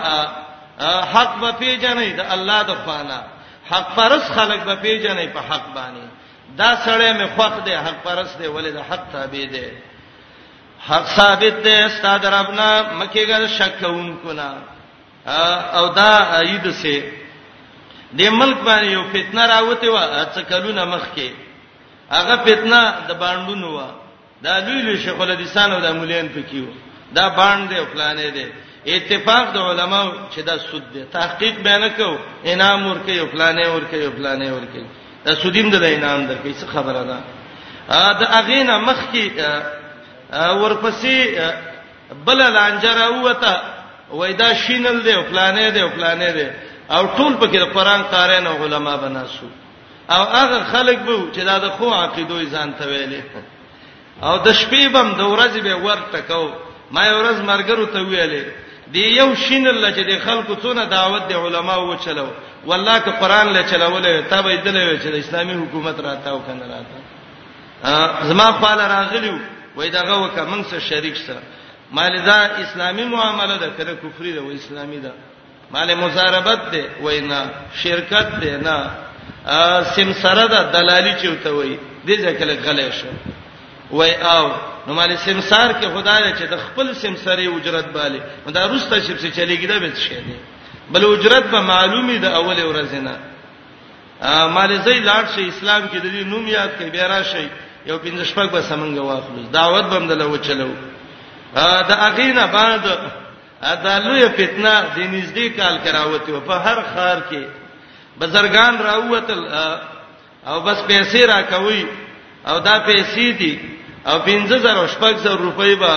[1.12, 3.20] حق به پیژنې د الله د خوانا
[3.70, 6.04] حق پرس خلق به پیژنې په حق باندې
[6.56, 9.64] دا سړی مې خوښ دی حق پرس دی ولې د حق تابع دی
[10.88, 12.66] حق ثابت دی استاد ربنا
[12.98, 14.50] مکیګر شک کوونکو نه
[15.78, 17.02] او دا اید سه
[18.18, 19.98] د ملک باندې یو فتنه راوته و
[20.34, 21.30] چې کلونه مخ کې
[22.10, 23.82] هغه فتنه د باندونو و
[24.46, 28.46] دا لوی لوی شیخ الحدیثان او د مولین پکې و دا باندې او پلانې دي
[28.96, 32.10] اتفاق د علماو چې دا سود دی تحقیق بیان کو
[32.44, 34.82] انعام ورکې او پلانې ورکې او پلانې ورکې
[35.24, 37.20] دا سودیم د انعام درکې څه خبره ده
[38.20, 39.48] دا اغینا مخ کې
[40.34, 41.50] ورپسې
[42.26, 43.60] بل لانجر اوته
[44.10, 46.48] وېدا شینل دی او پلانې دی او پلانې دی
[46.90, 49.46] او ټول پکې د قران قارین او علما بناسو
[50.10, 53.22] او هغه خلک به چې دا د خو عقیدوي ځان ته ویلې
[54.24, 56.50] او د شپې بم د ورځې به ورته کو
[56.90, 58.44] ما یو ورځ مرګرو ته ویلې
[58.92, 62.28] دی یو شین الله چې د خلکو څونه دعوت دی علما و چلو
[62.66, 67.04] والله که قران له چلولې ته به دلې چې د اسلامي حکومت راتاو کنه راته
[68.28, 69.38] زما خپل راغلیو
[69.76, 71.42] وای دا غوکه موږ سره شریک سره
[71.92, 75.12] مال دا اسلامي معامله ده کله کفر ده و اسلامي ده
[75.70, 77.42] مال مزاربت ده وای نه
[77.82, 78.78] شرکت ده نه
[79.94, 83.10] سم سره ده دلالي چوته وای دې ځکه غلې شو
[83.90, 84.48] وای او
[84.86, 89.36] نو مال سمسار کې خدای چې د خپل سمسري اجرت bale دا روسته چې څه
[89.36, 90.36] چلیږي دا به شي دي
[90.92, 93.16] بل اجرت به معلومي د اول ورځې نه
[94.46, 97.48] مال زې لاړ شي اسلام کې د دې نوم یاد کې بیا راشي
[97.86, 100.68] یو پنځه شپږ به سمنګ واخلو دعوت بم دلو چلو
[101.88, 102.82] دا اغینا بعد
[103.84, 107.38] دا لوی فتنه د نږدې کال کراوتی و په هر خار کې
[108.20, 109.40] بزرګان راوتل
[110.46, 111.86] او بس پیسې را کوي
[112.46, 113.54] او دا پیسې دي
[114.06, 115.92] او 15000 شپږ زر روپۍ به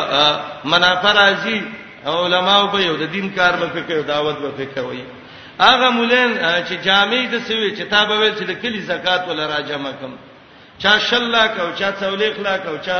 [0.64, 1.62] منافع راځي
[2.06, 5.04] علماء به یو د دین کار به کوي دعوت به کوي
[5.60, 6.36] اغه مولین
[6.68, 10.18] چې جامع د سوي چې تابوي چې د کلی زکات ول را جمع کوي
[10.80, 12.98] چا شل لا کو چا څولېخ لا کو چا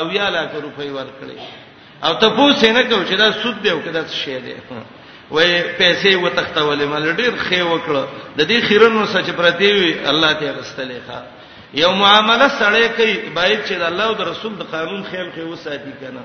[0.00, 1.38] اویا لا کو روپۍ ورکړي
[2.04, 4.54] او ته پوسې نه کو چې دا سود دی او کدا څه شی دی
[5.32, 8.04] وې پیسې و تختولې مل ډیر خې وکړه
[8.36, 11.22] د دې خیرونو سچ پرتی وي الله ته رستلې ښا
[11.80, 16.24] یو معاملې سره کوي باید چې الله او رسول د قانون خیال کې وساتي کنه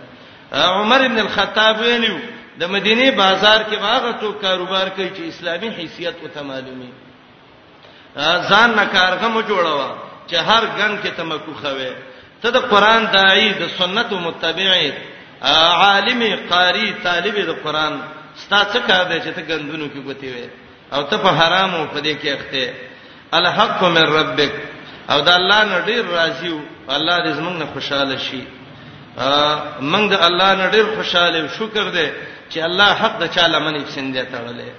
[0.83, 2.15] عمر ابن الخطاب ویلو
[2.61, 6.89] د مدینه بازار کې واغه تو کاروبار کوي چې اسلامي حیثیت او ته معلومي
[8.17, 9.91] ځان نه کارغه مو جوړوا
[10.27, 11.91] چې هر ګن کې تمکو خوي
[12.41, 14.91] ته د قران داعی د سنت متبعی
[15.81, 17.93] عالم قاری طالب د قران
[18.41, 20.47] ستا څه کار دی چې ته ګندونو کې ګوتی وې
[20.93, 22.73] او ته په حرامو په دې کې اخته
[23.37, 24.53] الحق من ربک
[25.09, 26.61] او د الله نه ډیر راضی او
[26.97, 28.41] الله دې زمونږ نه خوشاله شي
[29.91, 32.07] موږ د الله نه ډیر خوشاله شکر دې
[32.49, 34.71] چې الله حق د چاله منې سندې تړلې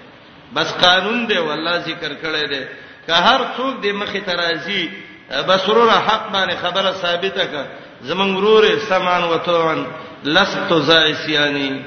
[0.55, 2.63] بس قانون دې والله ذکر کړې دې
[3.07, 4.83] که هر څوک دې مخې ته راضی
[5.31, 7.65] بسرور حق باندې خبره ثابته ک
[8.09, 9.85] زمون ورور سمان وتون
[10.25, 11.83] لست زائسیانی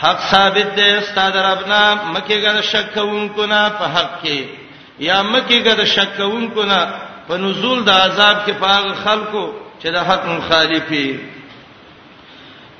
[0.00, 4.44] حق ثابت دی استاد ربنا مکه ګر شک کوونکو نه په حق کې
[5.08, 6.90] یا مکه ګر شک کوونکو نه
[7.28, 9.44] په نزول د عذاب کې پاغ خلکو
[9.82, 11.18] چې د حق مخالفي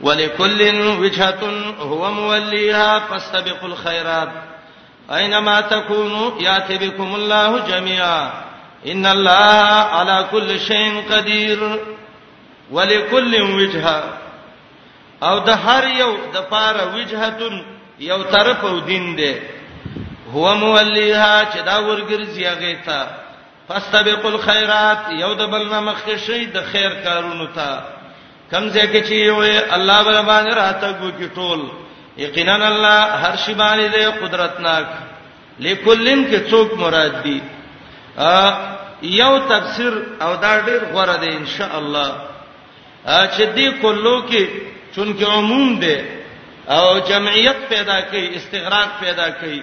[0.00, 1.44] ولکل وجهه
[1.78, 4.28] هو موليها فاستبقوا الخيرات
[5.10, 8.45] اينما تكونوا ياتي بكم الله جميعا
[8.84, 9.32] ان الله
[9.96, 11.80] على كل شيء قدير
[12.70, 14.04] ولكل وجهه
[15.22, 17.64] او د هر یو د پاره وجهتون
[18.00, 19.34] یو طرف او دین دی
[20.32, 23.06] هو مولیها چې دا ورګرځي هغه ته
[23.68, 27.82] فاستبقوا الخيرات یو د بل مخ شي د خیر کارونو ته
[28.50, 29.42] کمزه کې چې یو
[29.76, 31.60] الله بل باندې راته کو کې ټول
[32.16, 34.86] یقینا الله هر شی باندې قدرتناک
[35.60, 37.40] لکلن کې څوک مراد دي
[38.22, 42.08] یو تفسیر او دا ډیر غوړه دی ان شاء الله
[43.04, 44.44] چې دې کولو کې
[44.94, 45.96] چونکه عموم دی
[46.68, 49.62] او جمعیت پیدا کوي استغراق پیدا کوي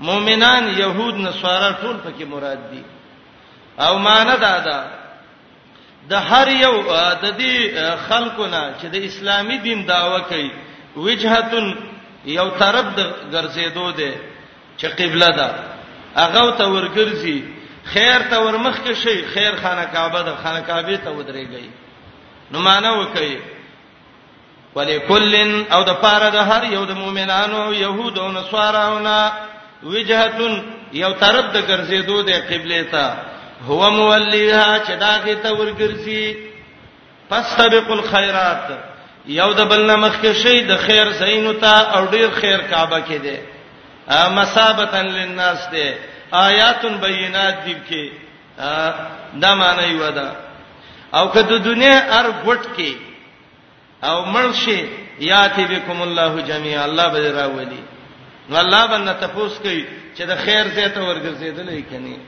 [0.00, 2.82] مؤمنان يهود نصارا ټول پکې مراد دي
[3.78, 4.84] او مان دا دا
[6.08, 6.82] د هر یو
[7.22, 7.70] د دې
[8.08, 10.50] خلکو نه چې د اسلامي دین داوا کوي
[10.96, 11.76] وجهتون
[12.26, 13.00] یو طرف د
[13.32, 14.14] ګرځېدو ده
[14.78, 15.50] چې قبله ده
[16.16, 17.42] هغه ته ورګرځي
[17.92, 21.66] خیر ته ورمخ کې شي خیر خانه کعبه د خانه کعبه ته ودرېږي
[22.50, 23.38] نو معنا وکړي
[24.74, 29.18] ولکلن او د پاره د هر یو د مؤمنانو يهود او نصاراونا
[29.82, 30.54] وجهتون
[30.92, 33.16] یو طرف د ګرځېدو د قبله ته
[33.66, 36.36] هو مولیها چې داګه ته ورګرځي
[37.30, 38.66] پس سبق الخيرات
[39.26, 43.18] یو د بلنا مخ کې شي د خیر زینو ته او ډیر خیر کعبه کې
[43.26, 43.40] ده
[44.36, 45.88] مسابتن للناس ده
[46.48, 48.04] آیات بینات دی کې
[49.42, 50.28] دا معنی یو ده
[51.18, 52.92] او کته دنیا ار غټ کې
[54.08, 54.80] او مرشي
[55.30, 57.78] یاتی بكم الله جميعا الله به راولي
[58.50, 59.84] نو الله باندې تفوس کوي
[60.16, 62.18] چې د خیر زیاته ورګرځیدلې کني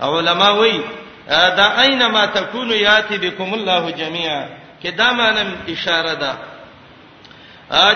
[0.00, 0.82] علما وایي
[1.28, 4.44] دا اينما تكونوا یاتی بكم الله جميعا
[4.82, 6.34] کې دا معنی اشاره ده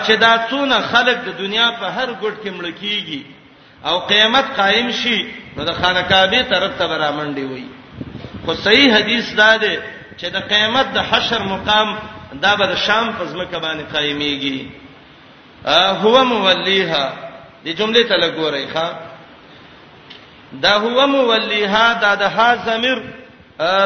[0.07, 3.23] چې دا څونه خلک د دنیا په هر ګډ کې مړ کیږي
[3.85, 7.65] او قیامت قائم شي نو د خانقابه طرف ته برامنډي وي
[8.45, 9.75] خو صحیح حدیث دا ده
[10.17, 11.89] چې د قیامت د حشر مقام
[12.45, 14.65] دا به د شام پزمکه باندې قائميږي
[16.03, 17.07] هو مولیها
[17.65, 18.89] د جمله ته لګورئ ښا
[20.67, 22.99] دا هو مولیها دا د ها زمير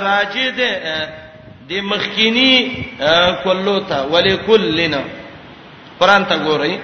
[0.09, 0.71] راجی ده
[1.71, 2.55] د مخکینی
[3.45, 5.01] کلو ته ولکلنا
[6.01, 6.75] قران ته ګورئ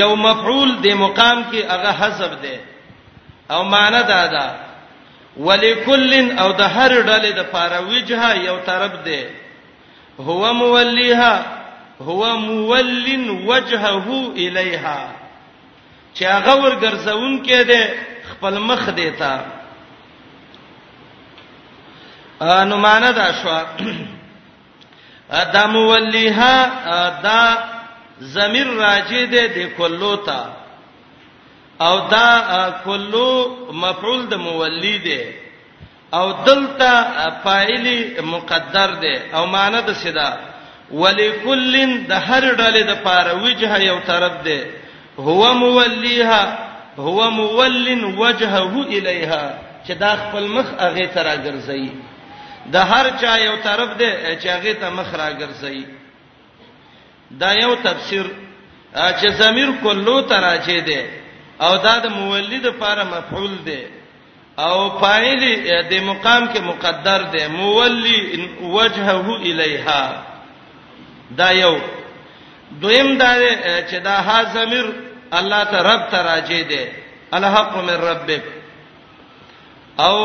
[0.00, 4.44] یو مفعول د مقام کې هغه حذف ده او معنی دا ده
[5.36, 9.24] ولکل او د هر ډلې د پاره وجهه یو طرف دی
[10.20, 11.44] هو مولیها
[12.08, 15.12] هو مولن وجهه الیها
[16.14, 17.82] چې هغه ورګرځون کې دی
[18.32, 19.32] خپل مخ دیتا
[22.52, 23.50] انو معنا دا شو
[25.40, 27.42] ادم ولیها دا
[28.36, 30.40] زمیر راجی دی د کلو ته
[31.86, 32.30] او دا
[32.84, 33.28] کلو
[33.82, 35.22] مفعول د مولی دی
[36.18, 36.92] او دلته
[37.44, 37.84] فاعل
[38.24, 40.28] مقدر دی او معنی د صدا
[40.90, 44.60] ولکل د هر ډلې د پاره وجهه یو طرف دی
[45.28, 46.44] هو مولیها
[47.06, 49.44] هو مولن وجهه الیها
[49.86, 51.86] چې دا خپل مخ هغه ته راګرځي
[52.76, 55.80] د هر چا یو طرف دی چې هغه ته مخ راګرځي
[57.44, 58.26] دا یو تفسیر
[58.94, 61.02] چې زمير کلو تراجه دی
[61.60, 63.80] او دا د مولد لپاره مفعول دی
[64.66, 65.42] او فاعل
[65.90, 68.18] د مقام کې مقدر دی مولي
[68.60, 70.22] وجهه الیها
[71.40, 71.78] دا یو
[72.80, 73.30] دویم دا
[73.90, 74.86] چې دا ها ضمیر
[75.38, 76.84] الله ته رب ته راځي دی
[77.32, 78.42] الحق من ربک
[80.00, 80.16] او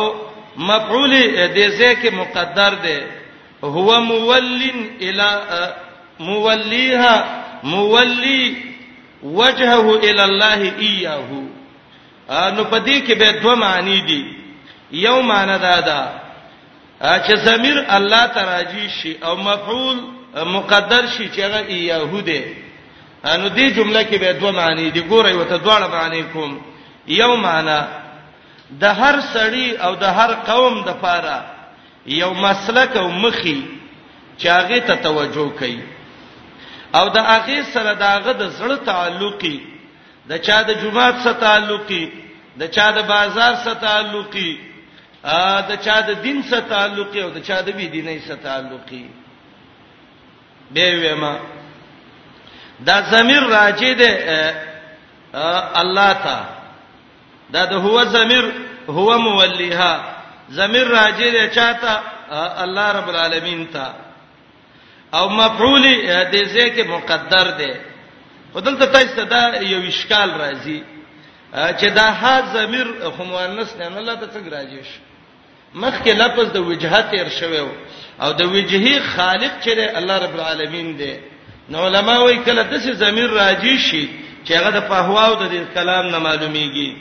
[0.57, 1.11] مفعول
[1.55, 2.99] دې ځکه مقدر دی
[3.63, 5.31] هو مولن الی
[6.19, 8.76] موليها مولي
[9.23, 11.29] وجهه الی الله ایاه
[12.55, 14.25] نو پدې کې به دوه معنی دي
[14.91, 16.05] یو معنی دا ده
[17.01, 19.97] چې ضمیر الله تراجی شي او مفعول
[20.35, 22.43] مقدر شي چې هغه ایاه دی
[23.25, 26.61] انو دې جمله کې به دوه معنی دي ګورئ وته دواړه معنی کوم
[27.07, 27.79] یو معنی
[28.81, 31.45] د هر سړی او د هر قوم د پاره
[32.05, 33.63] یو مسلک او مخي
[34.37, 35.81] چاغه ته توجه کوي
[36.97, 39.57] او د هغه سره داغه د زړه تعلقي
[40.29, 42.03] د چا د جمعات سره تعلقي
[42.59, 44.51] د چا د بازار سره تعلقي
[45.23, 49.05] ا د چا د دین سره تعلقي او د چا د بی دیني سره تعلقي
[50.73, 51.33] به ویما
[52.87, 54.03] دا زمير راځي د
[55.81, 56.39] الله تا
[57.53, 58.45] دا د هو زمير
[58.97, 59.93] هو موليها
[60.59, 61.93] زمير راځي د چاته
[62.63, 63.85] الله رب العالمین ته
[65.17, 65.83] او مفعول
[66.31, 67.73] دې ځکه مقدر دی
[68.55, 70.79] ودلته تاسو دا یو اشکال راځي
[71.79, 72.85] چې دا ها ضمیر
[73.17, 74.89] خموانس نه الله ته څنګه راځيش
[75.75, 77.57] مخکې لفظ د وجهه تیر شوی
[78.21, 81.17] او د وجهي خالق چې الله رب العالمین دی
[81.69, 84.07] نو علما وایي کله د څه ضمیر راځي شي
[84.45, 86.97] چې هغه د پهواو د کلام نه معلومیږي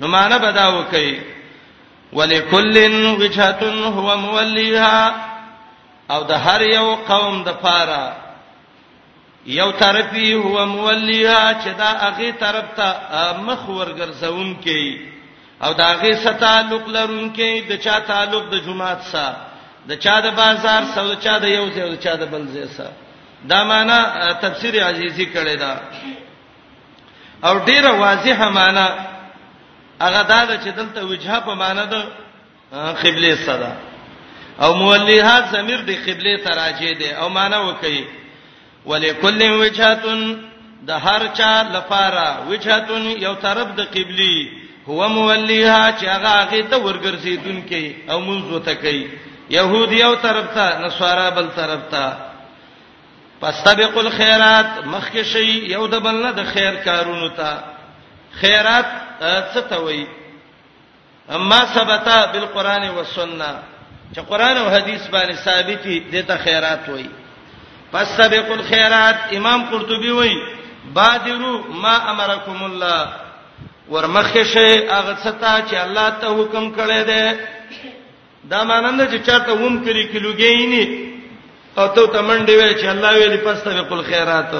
[0.00, 1.18] نو معنا بداو کوي
[2.12, 5.27] ولکل وجهه هو موليها
[6.10, 8.04] او د هر یو قوم د پاره
[9.60, 12.90] یو طرفي هو مولیا چې دا هغه طرف ته
[13.48, 14.82] مخ ورګرځون کې
[15.64, 19.36] او دا هغه سره تعلق لرون کې د چا تعلق د جماعت سره
[19.90, 22.44] د چا د بازار سره د چا د یو ځای او د چا د بل
[22.54, 22.92] ځای سره
[23.50, 23.98] دا معنا
[24.40, 25.74] تفسیر عزیزی کړی دا
[27.48, 28.86] او ډیره واضحه معنا
[30.02, 31.96] هغه دا چې دلته وجهه په معنا د
[33.04, 33.72] قبله صدا
[34.60, 38.04] او مولها ضمیر دی قبله ته راځي دی او معنا وکي
[38.86, 40.20] ولکل وجهتون
[40.86, 44.50] د هر چا لپاره وجهتون یو طرف د قبلي
[44.88, 49.08] هو مولها چې هغه هغه ته ورګرځیدونکې او منځو ته کوي
[49.50, 52.16] يهود یو طرف ته نصارا بل طرف ته
[53.40, 57.58] پستبقوا الخيرات مخک شي یو د بل نه د خیر کارونو ته
[58.40, 58.86] خیرات
[59.54, 60.06] څه ته وایي
[61.30, 63.62] اما ثبتا بالقران والسنه
[64.14, 67.08] چې قران او حديث باندې ثابت دي ته خیرات وایي
[67.92, 70.36] پس سبق الخيرات امام قرطبي وایي
[70.94, 73.08] بادروا ما امركم الله
[73.88, 77.36] ورمخه شي هغه ستا چې الله ته حکم کړی دی
[78.50, 80.88] دا مانند چې چاته ووم کړی کلوګېینی
[81.78, 84.54] او ته تمنډې وای چې الله ویلي پس سبق الخيرات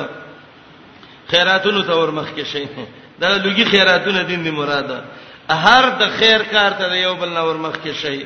[1.32, 2.66] خیراتونو ته ورمخه شي
[3.20, 5.02] دا لوګي خیراتونه دین دی مراده
[5.50, 8.24] هر د خیر کار ته یو بل نور مخ کې شي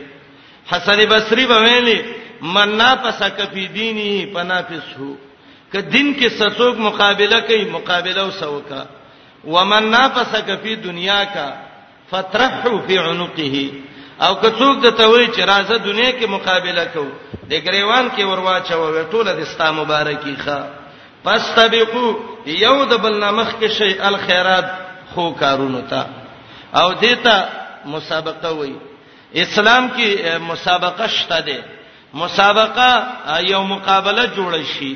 [0.66, 2.00] حسن بصری به ویلي
[2.42, 5.14] من نافس کفی دینی پنافسو
[5.72, 8.82] ک دین کې سڅوک مقابله کوي مقابله وسوکا
[9.44, 11.46] ومن نافس کفی دنیا کا
[12.10, 13.66] فترحو فی عنقه
[14.20, 17.04] او که څوک د توي چې راځه دنیا کې مقابله کو
[17.50, 20.62] د ګریوان کې ورواچو ټوله د ستا مبارکي ښا
[21.24, 22.14] پس تبقو
[22.46, 24.64] یو د بل نامخ کې شی الخيرات
[25.14, 26.06] خو کارونو ته
[26.82, 27.34] او دیتا
[27.84, 28.72] مسابقه وای
[29.40, 31.64] اسلام کې مسابقه شته ده
[32.22, 32.88] مسابقه
[33.50, 34.92] یو مقابله جوړ شي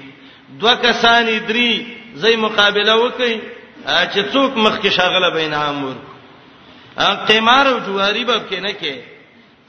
[0.61, 1.87] دوه کسانی درې
[2.23, 3.41] زې مقابله وکړي
[3.87, 8.97] چې څوک مخکې شاغله بینام ورکړي قمار او جواری به کې نه کې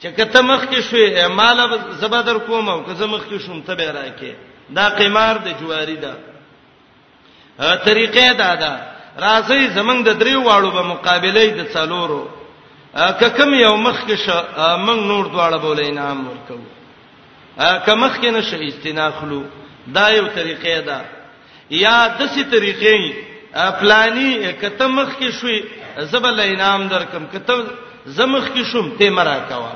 [0.02, 3.92] چې کته مخ کې شوې مال زبادر کوم او کزه مخ کې شوم ته به
[3.98, 4.32] راکې
[4.76, 6.14] دا قمار د جواری دا
[7.58, 8.74] طریقې دا دا
[9.18, 12.24] راځي زمنګ د دریو واړو په مقابله د څلورو
[12.94, 14.28] ککم یو مخ کې ش
[14.86, 16.56] من نور دواړه بولې نام ورکو
[17.86, 19.42] کمخ کې نشه استناخلو
[19.96, 21.00] دا یو طریقې ده
[21.84, 22.98] یا دسي طریقې
[23.80, 25.60] پلاني کته مخ کې شوي
[26.10, 27.54] زبل انعام درکم کته
[28.16, 29.72] زمخ کې شوم ته مرا کوا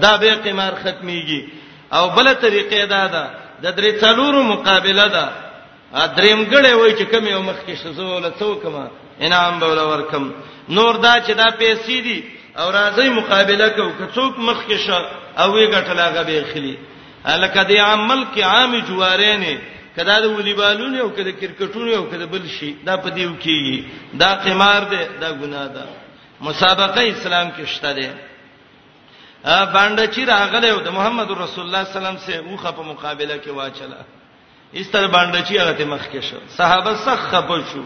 [0.00, 1.40] دا به قمار ختميږي
[1.92, 3.24] او بل طریقې ده ده
[3.62, 5.26] د درې څلورو مقابله ده
[6.16, 8.86] دریم ګړې وای چې کم یو مخ کې شزول څوکما
[9.22, 10.32] انعام به ورکم
[10.68, 12.24] نور دا چې دا پیسې دي
[12.58, 15.00] او راځي مقابله کو کڅوک مخ کې شه
[15.38, 16.76] او وی غټلا غبې خلی
[17.24, 19.58] الکه دی عمل کې عام جواره نه
[19.96, 23.82] کدا د ولیبالونو او کدا کرکټونو او کدا بل شي دا په دیو کې
[24.14, 25.84] دا قمار دی دا ګناه ده
[26.40, 28.14] مسابقه اسلام کې شته ده
[29.44, 32.70] ا باندې چې راغله او د محمد رسول الله صلی الله علیه وسلم سره وخه
[32.72, 33.96] په مقابله کې واچله
[34.72, 37.82] ایستر باندې چې هغه ته مخ کې شو صحابه سخه پوه شو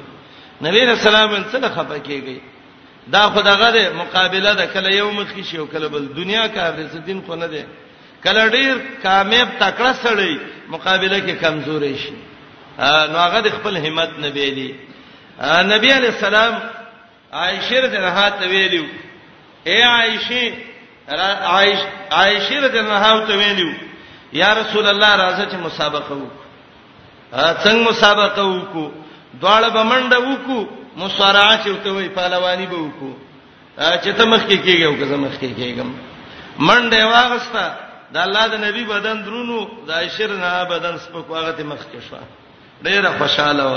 [0.62, 2.38] نبی رسول الله څه خپه کیږي
[3.12, 6.96] دا خدغه ده مقابله ده کله یو مخ شي او کله بل دنیا کار دې
[7.06, 7.62] دین خو نه ده
[8.24, 10.34] کله ډیر کامیاب تکړه سړی
[10.68, 12.12] مقابله کې کمزورې شي
[13.10, 14.70] نو هغه د خپل همت نه بیلی
[15.72, 16.54] نبی علی السلام
[17.32, 18.84] عائشه رضی الله عنها ته ویلو
[19.66, 20.52] اے عائشه
[22.12, 23.70] عائشه رضی الله عنها ته ویلو
[24.32, 29.07] یا رسول الله راځه چې مسابقه وکړو څنګه مسابقه وکړو
[29.40, 30.58] دواړه بمنډه وکو
[30.96, 33.12] مصارعه چوته وی پهلوانی به وکو
[34.02, 35.90] چې ته مخ کې کېږي او که زه مخ کې کېږم
[36.68, 37.66] منډه واغستا
[38.12, 42.16] د الله د نبی بدن درونو د عشر نه بدن سپک واغته مخ کې شو
[42.86, 43.76] ډیره خوشاله و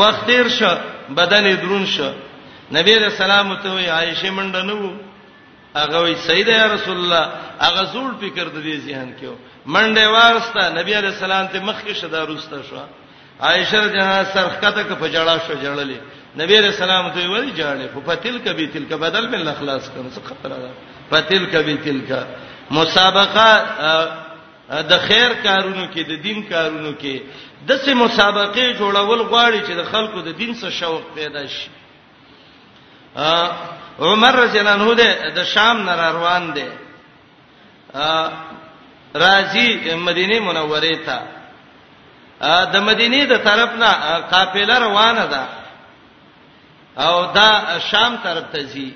[0.00, 0.74] وخت ډیر شو
[1.18, 2.10] بدن درون شو
[2.76, 4.90] نبی رسول الله ته وی عائشه منډه نه وو
[5.80, 7.24] هغه وی سید یا رسول الله
[7.64, 9.26] هغه زول فکر د دې ذهن کې
[9.74, 12.76] منډه واغستا نبی رسول الله ته مخ کې شدا روسته شو
[13.40, 15.96] عائشہ جها سرخته ک په جړا شو جړلې
[16.40, 20.08] نبی رسول الله ته وی جړلې خو فتل ک بیتل ک بدل من اخلاص کړه
[20.14, 20.70] څه خطر ده
[21.10, 22.12] فتل ک بیتل ک
[22.78, 23.50] مسابقه
[24.92, 27.14] د خیر کارونو کې د دین کارونو کې
[27.72, 31.70] د سه مسابقه جوړول غواړي چې د خلکو د دین سره شوق پیدا شي
[34.08, 34.88] عمر رضی الله عنه
[35.36, 36.68] د شام نه روان دي
[39.14, 41.18] راځي مدینه منوره ته
[42.72, 43.92] د مدینه د طرف نه
[44.32, 45.42] قافله روانه ده
[46.96, 47.50] او دا
[47.90, 48.88] شام طرف ته ځي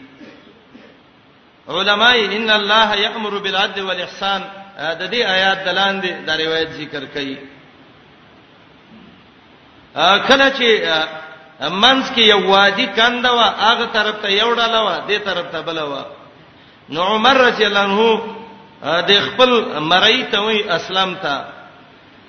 [1.68, 4.42] علماي ان الله يأمر بالعدل والاحسان
[5.00, 7.36] د دې آیات دلاندې دا روایت ذکر کړي
[10.28, 10.68] کله چې
[11.68, 15.60] منځ کې یو وادي کنده وا هغه طرف ته یو ډاله وا دې طرف ته
[15.60, 16.04] بل وا
[16.88, 19.50] نو عمر رضی الله عنه د خپل
[19.88, 21.44] مړی ته وی اسلام ته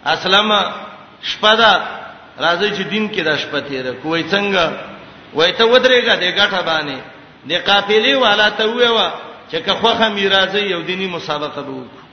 [0.05, 0.71] اسلامه
[1.23, 1.71] شپه ده
[2.39, 4.63] راځي چې دین کې د شپه تیر کوی څنګه
[5.33, 6.97] وای ته ودرېګه د غټه باندې
[7.49, 9.09] د قافلې والا ته وېوا
[9.51, 12.05] چې که خوخه میراځي یو دینی مسابقه به وکړو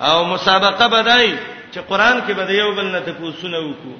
[0.00, 1.34] او مسابقه بدای
[1.74, 3.96] چې قران کې به یو بل نه تاسوونه وکړو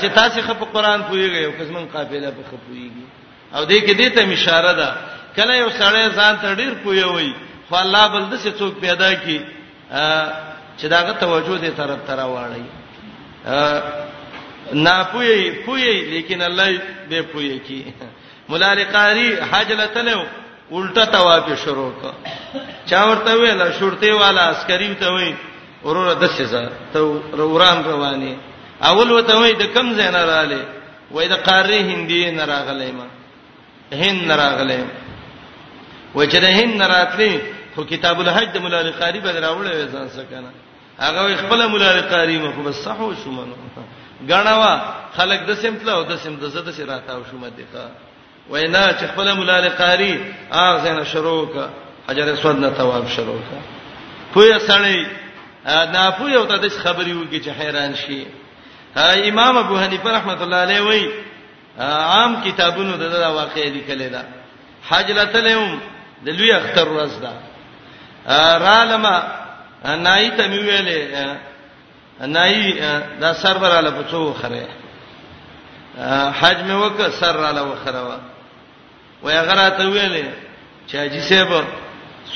[0.00, 3.04] چې تاسو خپ قران پوېږئ او قسمن قافله په خپ پوېږي
[3.54, 4.88] او دې کې دې ته اشاره ده
[5.36, 7.30] کله یو سړی ځان ته ډیر پوېوي
[7.68, 9.40] خو الله بل د څه څوک پیدا کی
[10.78, 12.64] چې داغه توجه دې طرف ترا واړی
[14.72, 16.68] نا پوي پوي لیکن الله
[17.10, 17.82] دې پوي کی
[18.48, 20.22] مولا لقاری حج لتلو
[20.72, 22.12] الټه طواف شروع کړ
[22.90, 25.32] چا ورته ویلا شورته والا عسکری ته وای
[25.84, 27.00] ورور د څه ته
[27.54, 28.36] وران رواني
[28.90, 30.64] اول وته وای د کم زینا رااله
[31.14, 33.06] وای د قاری هندي نه راغلی ما
[34.04, 34.82] هند نه راغلی
[36.14, 37.32] وای چې د هند نه راتلی
[37.74, 40.50] خو کتاب الحج د مولا لقاری بدراوله ځان سره کنه
[41.00, 43.54] هغه خپل مولا قاری مخ بس صحو شومنو
[44.28, 44.76] غنوا
[45.16, 47.90] خلک د سمتله او د سم د زده سي راتاو شوم دغه
[48.50, 50.12] وینا چې خپل مولا قاری
[50.52, 51.70] اغه زنه شروع ک
[52.08, 53.54] حجر اسود نه ثواب شروع ک
[54.34, 55.06] پوی سړی
[55.92, 58.26] نه پوی او ته د خبري وږي چې حیران شي
[59.30, 61.08] امام ابو حنیفه رحمۃ اللہ علیہ وی
[61.80, 64.22] عام کتابونو دغه واقعې لیکل دا
[64.90, 65.80] حجلتلهم
[66.28, 67.32] د لوی اختر ورځ ده
[68.66, 69.44] را لمه
[69.84, 70.98] انای ته می ویلې
[72.20, 72.72] انای
[73.20, 74.64] دا سر براله پڅو خره
[76.40, 78.16] حج مې وک سر راله وخره وا
[79.22, 80.24] وای غره ته ویلې
[80.88, 81.50] چې اجي صاحب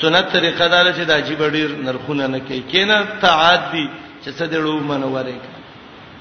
[0.01, 3.89] سنت طریقه دار چې د عجیب ډیر نرخونه نه کوي کینه تعادی
[4.25, 5.37] چې څه دې لو منورې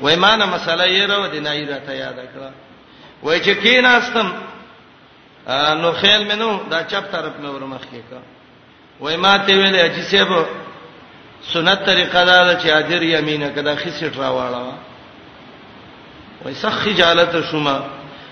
[0.01, 2.51] وای مانه مسله یې راو دی نه یې را ته یاد کړه
[3.23, 4.33] وای چې کیناستم
[5.83, 8.19] نو خیال مې نو دا چپ طرف مې ورمخ کې کا
[9.01, 10.47] وای ما ته ویلې اجي صاحب
[11.45, 14.73] سنت طریقه دا چې اجر یمینه کدا خسټ راواړه
[16.45, 17.81] وای سخی جالت شوما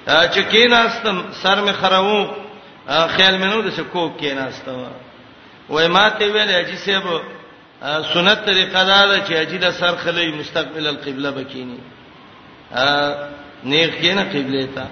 [0.08, 2.24] چې کیناستم سر می خراو
[3.16, 4.84] خیال منو د شکو کیناستم
[5.68, 7.02] وای ماته ویل چې سیب
[8.14, 11.78] سنت طریقه دا چې اجید سر خلی مستقبل القبله بکینی
[13.64, 14.86] نیغ کینه قبله ته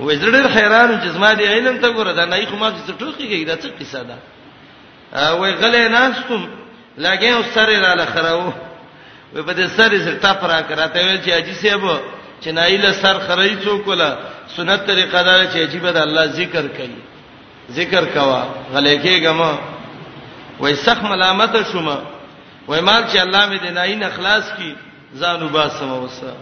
[0.00, 3.24] وې زړه حیران چې زما دی علم ته ګوره دا نه خو ما چې ټوکی
[3.28, 4.18] کیږي دا څه قصه ده
[5.36, 6.46] وای غلې ناستم
[6.98, 8.52] لګي او سره را لخرو
[9.34, 11.82] وې په دې سره سره ټاپ را کراته ویل چې اجي سیب
[12.40, 14.10] چې نایله سر خړی څوک ولا
[14.56, 16.96] سنت طریقه دار چې عجیب ده الله ذکر کوي
[17.76, 18.42] ذکر کوا
[18.72, 19.40] غلې کېګم
[20.60, 21.88] وې سخ ملامت شوم
[22.68, 24.74] وې مال چې الله مې دې نای نه خلاص کی
[25.18, 26.32] ځانو با سم وسه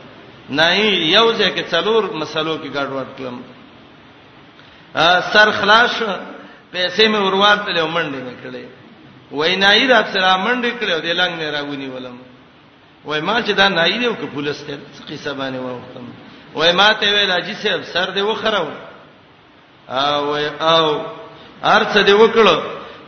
[0.50, 0.80] نای
[1.16, 3.36] یو ځکه څلور مسلو کې ګډوډ کړم
[5.32, 5.92] سر خلاص
[6.72, 8.83] پیسې مې ورواته لومنډې مې کړې
[9.30, 12.16] وای نای را سره منډه کړو د لنګ نه راونی ولم
[13.04, 16.04] وای ما چې دا نای دی او که پولیس ته څه قصه باندې وختم
[16.54, 18.66] وای ما ته ویل اجي صاحب سر دی وخرو
[19.88, 20.84] او وای او
[21.76, 22.56] ارڅ دی وکړو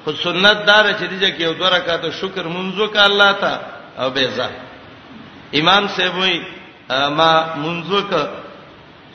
[0.05, 3.53] خو سنت دار چې دیږي یو دوه رکعات شکر منځو کا الله تا
[3.99, 4.49] او بیزا
[5.61, 6.39] امام صاحب وای
[6.91, 7.33] ما
[7.64, 8.23] منځو کا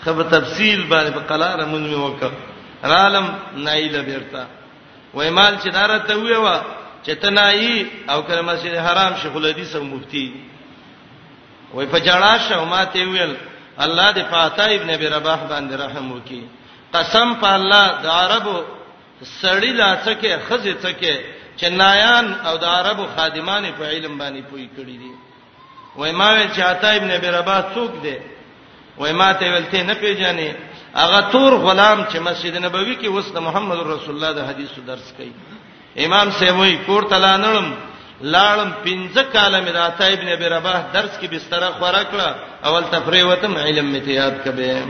[0.05, 2.31] خب تفصیل باندې په قلاره منځ مې وکړ
[2.83, 3.27] رالم
[3.57, 4.45] نایله بیرته
[5.13, 6.61] وای مال چې دار ته ویوا
[7.05, 10.25] چتنای او کله مسجد حرام شیخ الحدیث او مفتی
[11.73, 13.35] وای په جړا شو ما ته ویل
[13.79, 16.41] الله دې فاطمه ابن ابي رباح باندې رحم وکي
[16.93, 18.57] قسم په الله د عربو
[19.41, 21.13] سړی لا څکه خزه څکه
[21.57, 25.11] چنایان او د عربو خادمان په علم باندې پوي کړی دي
[25.95, 28.17] وای ما ول چاته ابن ابي رباح څوک دی
[28.97, 30.49] وای ما ته ولته نه پیژنې
[30.95, 35.31] هغه تور غلام چې مسجد نبوي کې وسط محمد رسول الله د حدیثو درس کوي
[35.97, 37.71] امام سیوی کور تلانړم
[38.21, 42.19] لاړم پنځه کاله مې راته ابن ابي رباح درس کې بستر خوره کړ
[42.67, 44.83] اول تفریوتم علم مې یاد کبه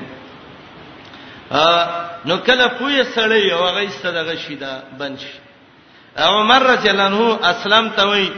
[2.25, 5.21] نو کله پوی سړی او هغه صدقه شیدا بنش
[6.17, 8.29] عمر رضی الله عنه اسلام ته وی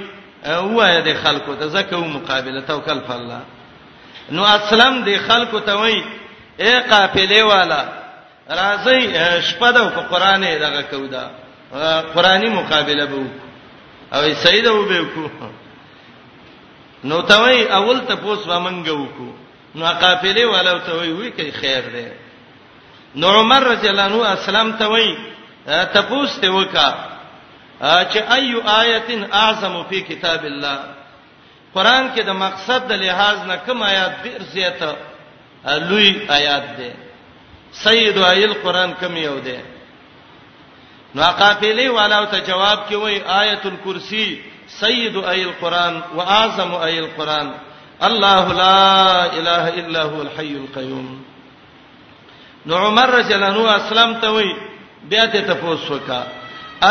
[0.46, 3.42] هوا د خلکو ته زکه مقابله توکل په الله
[4.32, 6.04] نو اسلام د خلکو ته وی
[6.60, 7.86] اے قافله والا
[8.50, 9.78] راځي شپه د
[10.12, 11.30] قرآن دغه کودا
[12.16, 13.32] قرآنی مقابله به او
[14.34, 15.28] سید او به کو
[17.04, 19.28] نو ته وای اول ته پوس و منګه وکو
[19.76, 22.12] نو قافله والا ته وای وی کی خیر ده
[23.16, 25.18] نو عمر رضی الله عنه اسلام ته وای
[25.66, 26.94] ته پوس ته وکا
[27.84, 30.80] چې ايو آیتن اعظم فی کتاب الله
[31.76, 34.96] قران کې د مقصد د لحاظ نه کوم آیات ډیر زیاته
[35.66, 36.92] لوی آیات ده
[37.72, 39.60] سید آیل قران کم یو ده
[41.16, 44.28] نو قافلې والاو ته جواب کې وای آیت الکرسی
[44.78, 47.52] سید ای القران واعظم ای القران
[48.08, 51.22] الله لا اله الا هو الحي القيوم
[52.66, 54.54] نو عمر رجل انو اسلام ته وای
[55.10, 56.24] بیا ته تاسو وکا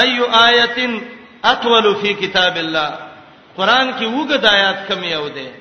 [0.02, 1.00] ایو آیتن
[1.44, 2.92] اطول فی کتاب الله
[3.56, 5.54] قران کې وګد آیات کم یو ده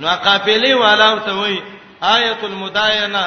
[0.00, 1.58] نو قافلې والاو ته وای
[2.00, 3.26] آیت المداینه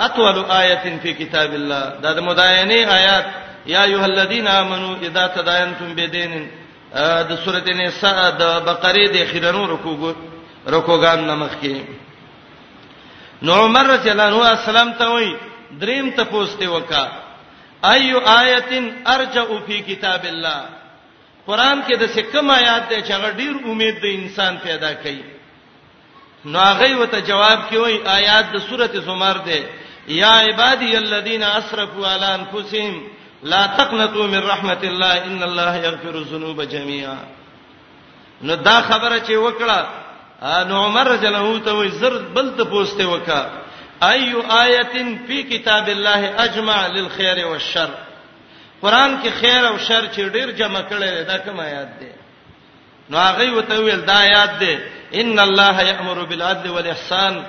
[0.00, 3.24] اطول آیتن فی کتاب الله دا د مداینه آیات
[3.66, 6.48] یا ایه الذین آمنو اذا تداینتم بدین
[7.30, 10.12] د سورته نساء د بقره د خیرنو رکوګو
[10.66, 11.76] رکوګان نمخ کې
[13.42, 15.34] نو عمر رضی الله عنه السلام ته وای
[15.80, 17.06] دریم ته پوښتې وکا
[17.84, 20.60] ایو آیتن ارجو فی کتاب الله
[21.46, 25.24] قران کې د سکم آیات ته چې هغه ډیر امید د انسان پیدا کوي
[26.50, 29.60] نو هغه وته جواب کې وای آیات د سورته زمر ده
[30.08, 32.94] یا عبادی الذین اسرفوا علی انفسهم
[33.42, 37.18] لا تقنطوا من رحمت الله ان الله يغفر الذنوب جميعا
[38.42, 39.86] نو دا خبره چې وکړه
[40.42, 43.46] نو عمر رجل هو ته وي زر بل ته پوښتنه وکړه
[44.02, 47.90] ايو ايه في كتاب الله اجمع للخير والشر
[48.82, 52.12] قران کې خیر او شر چې ډیر جمع کړي دا کوم آیات ده
[53.10, 54.78] نو هغه وته ویل دا آیات ده
[55.14, 57.42] ان الله يأمر بالعدل والاحسان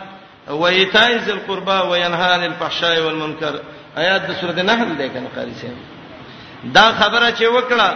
[0.48, 3.60] وإيتاء ذي القربى وينهى عن الفحشاء والمنكر
[3.96, 5.74] آیات د سورته نحل ده کنه قاری سین
[6.76, 7.90] دا خبره چې وکړه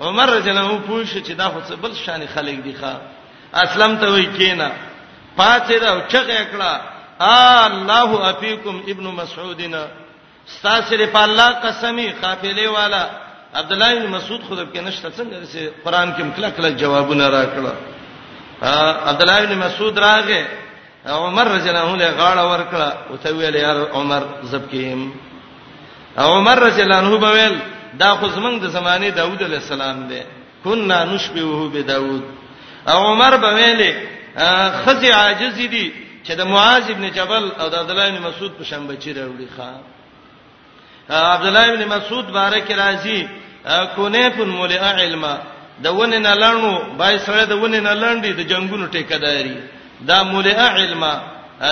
[0.00, 2.92] عمر رجل مو پوښ چې دا خو څه بل شان خلک دي ښا
[3.62, 4.68] اسلم ته وای کینا
[5.38, 6.80] پاتې دا چغه کړه
[7.20, 9.84] الله افیکم ابن مسعودنا
[10.48, 13.08] استاسره په الله قسمی قافله والا
[13.54, 17.72] عبد الله بن مسعود خود کې نشته څنګه چې قران کې مکلا کلا جوابونه راکړه
[19.10, 20.44] عبد الله بن مسعود راغه
[21.06, 25.12] عمر رجل الله غاړه ورکړه او ته ویل یا عمر زبکیم
[26.24, 27.54] عمر رضی الله عنه بویل
[27.98, 30.22] دا خو زمنګ د زمانه داوود علی السلام دی
[30.64, 32.24] کنا نشبهه بداوود
[32.86, 33.94] عمر بویل
[34.84, 35.92] خزی عاجز دي
[36.26, 39.48] چې د معاذ ابن جبل او د عبد الله ابن مسعود په شان بچی راوړي
[39.58, 39.72] ښا
[41.10, 43.28] عبد الله ابن مسعود بارک راضی
[43.96, 45.38] کونه مولع علم
[45.82, 49.56] د ونه نه لړنو بای سره د ونه نه لړندې د جنگونو ټیکداري
[50.00, 51.04] دا مولع علم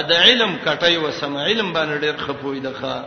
[0.09, 3.05] دا علم کټي وسم علم باندې ډېر خپوي دغه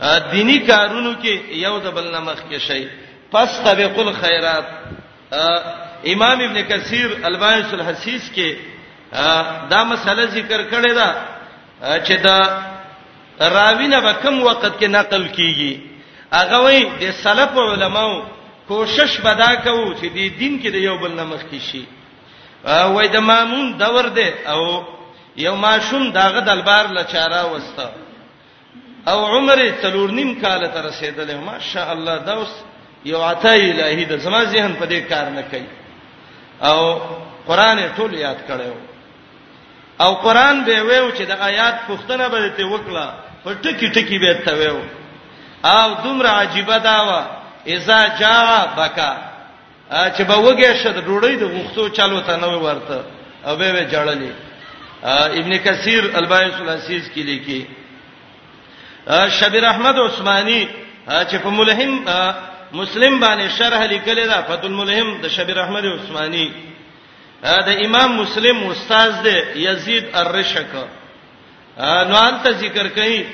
[0.00, 1.34] دینی کارونو کې
[1.64, 2.88] یو د بل نمخ کې شي
[3.32, 4.64] پس تبق الخيرات
[6.14, 8.54] امام ابن کثیر البایس الحسیس کې
[9.72, 11.14] دا مسله ذکر کړې ده
[12.06, 12.62] چې دا
[13.56, 15.80] راوینه به کم وخت کې نقل کیږي
[16.32, 18.22] هغه وایي د سلف علماو
[18.68, 21.84] کوشش بدا کوو چې د دین کې د یو بل نمخ کې شي
[22.64, 24.62] وای د مامون دور ده او
[25.36, 28.05] یو ماشوم داغه دلبار لچاره وسته
[29.10, 32.52] او عمر تلور نیم کال ته رسیدلې ماشاء الله دا اوس
[33.10, 35.66] یو عطا الهی د زما ذهن په دې کار نه کوي
[36.68, 36.80] او
[37.48, 38.72] قران ټول یاد کړو
[40.02, 43.06] او قران به ویو چې د آیات پښتنه به ته وکړه
[43.44, 44.78] په ټکی ټکی به ته ویو
[45.72, 47.10] او دومره عجیب دا و
[47.74, 49.12] اذا جاء بکا
[50.14, 52.98] چې به وګه شد ډوړې د غوښتو چالو ته نه ورته
[53.46, 54.32] او به به جړلې
[55.40, 57.62] ابن کثیر البایس الاسیس کې لیکي
[59.08, 60.66] شبیر احمد عثماني
[61.30, 61.92] چې په ملهم
[62.72, 66.46] مسلم باندې شرح لیکلی دا فتول ملهم د شبیر احمد عثماني
[67.42, 69.36] دا امام مسلم استاد دی
[69.66, 70.74] یزید الرشک
[72.08, 73.24] نو ان ته ذکر کړي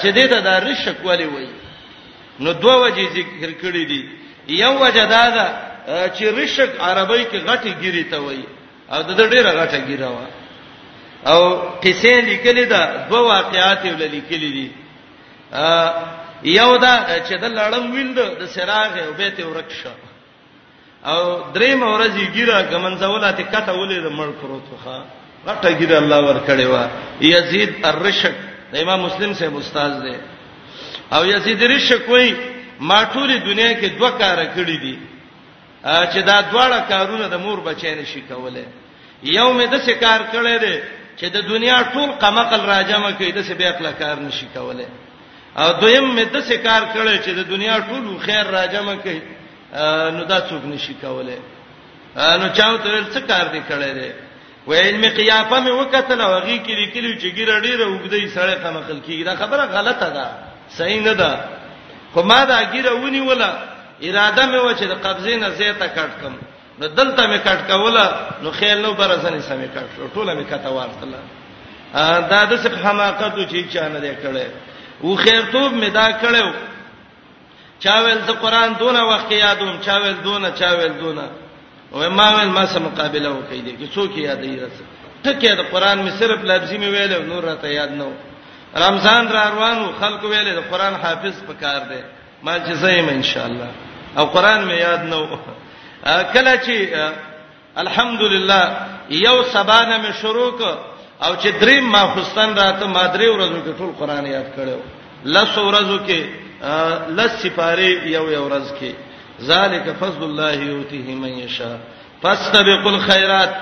[0.00, 1.48] چې دې ته د رشک والی وایي
[2.40, 4.02] نو دوه وجې ذکر کړې دي
[4.48, 5.46] یو وجه دا ده
[6.18, 8.44] چې رشک عربی کې غټي ګيري ته وایي
[8.92, 10.26] او د ډېره غټه ګيره وا
[11.30, 11.40] او
[11.82, 14.68] قصې لیکلې ده دوه واقعات ولې لیکلې دي
[15.52, 19.90] یو دا چې د لړم ویند د سراغ او بیت ورکشه
[21.06, 24.96] او درې مورځي ګیره ګمنځولات کته ولې د مړ پروتخه
[25.46, 26.84] غټه ګیره الله ور کړې وا
[27.22, 28.34] یزید الرشق
[28.74, 30.16] د امام مسلم سے استاد دی
[31.14, 32.34] او یزید الرشق وای
[32.80, 34.98] ما ټولې دنیا کې دوه کار کړې دي
[36.10, 38.66] چې دا دواړه کارونه د مور بچین شي کوله
[39.22, 40.76] یوم د څه کار کړې دي
[41.18, 44.86] چې د دنیا ټول قمقل راجمه کوي د څه بیا خپل کار نشي کوله
[45.60, 49.20] او دویم مې د څه کار کړی چې د دنیا ټول خیر راجمه کوي
[50.16, 51.38] نو دا څوک نشي کولای
[52.40, 54.10] نو چاو تر څه کار دی کړی دی
[54.70, 59.00] وایل می قیافه می وکتل او غی کې لیکلی چې ګیره ډیره وګدی سړی خمخل
[59.06, 60.26] کیږي دا خبره غلطه ده
[60.78, 61.32] صحیح نه ده
[62.12, 63.50] خو ما دا ګیره ونی ولا
[64.06, 66.34] اراده می و چې د قبضې نه زیاته کټ کم
[66.80, 68.06] نو دلته می کټ کوله
[68.42, 71.18] نو خیر نو برسنې سمې کټ ټوله می کټه ورتله
[72.30, 74.44] دا د څه حماقت چې چانه دی کړی
[75.02, 76.52] او خیرتوب می دا کړو
[77.80, 81.24] چاویل ته قران دونه وخت یادوم چاویل دونه چاویل دونه
[81.92, 84.76] او ما ول ما سره مقابله وکړي دي چې څوک یادې رس
[85.24, 88.10] ټکه د قران می صرف لفظي می ویل نور را ته یاد نو
[88.76, 92.02] رمضان را روانو خلکو ویل د قران حافظ پکار دی
[92.42, 93.68] ما چې زیم ان شاء الله
[94.18, 95.26] او قران می یاد نو
[96.34, 96.76] کله چې
[97.76, 98.60] الحمدلله
[99.10, 100.62] یو سبانه می شروع ک
[101.22, 104.78] او چې درې ماخستان راته ما درې ورځو کې ټول قران یاد کړو
[105.24, 106.20] لس ورځو کې
[107.18, 108.92] لس سپاره یو یو ورځ کې
[109.50, 111.76] ذالک فضل الله یوتیه من یشا
[112.22, 113.52] فاستبقوا الخيرات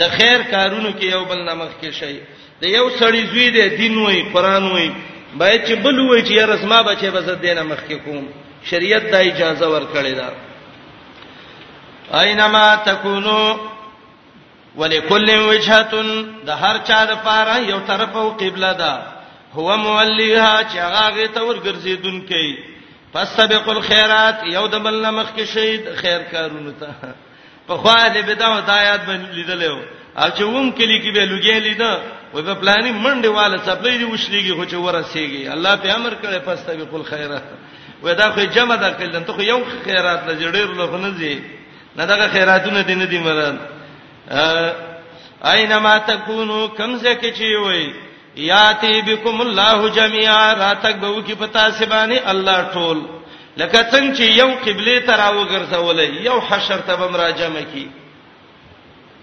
[0.00, 2.20] د خیر کارونو کې یو بل نامخ کې شي
[2.62, 4.90] د یو سړی زوی دی دین وای قران وای
[5.38, 8.24] باید چې بل وای چې یا رسما بچي بس دینه مخ کې کوم
[8.70, 10.30] شریعت دا اجازه ورکړې ده
[12.22, 13.73] اينما تکونو
[14.78, 15.92] ولکل وجهه
[16.46, 18.94] د هر چا د پاره یو طرف او قبله ده
[19.56, 22.44] هو مولیها چې هغه ته ورګرځیدونکې
[23.14, 26.88] فاستبقوا الخيرات یو د بل مخ کې شهید خیر کارونه ته
[27.68, 29.70] په خواله بدعو دایات باندې لیدلې
[30.18, 31.92] او چې ووم کلی کې به لګېلې ده
[32.34, 36.46] وې په پلانې منډه والا سپلې دی وښلېږي خو چې ورسېږي الله په امر کړي
[36.46, 37.44] فاستبقوا الخيرات
[38.02, 41.44] وې دا خو جمع ده کله ته خو یو خیرات لږ ډېر لږ نه زی
[41.96, 43.58] نه دا خیراتونه دي نه دي مراد
[44.30, 47.94] اينما تکونو کمزه کې چی وي
[48.36, 52.98] یاتی بكم الله جميعا راتک به کی پتا سبانی الله ټول
[53.56, 57.88] لکه څنګه چې یو قبله تر او ګرځولې یو حشر ته بم راجمه کی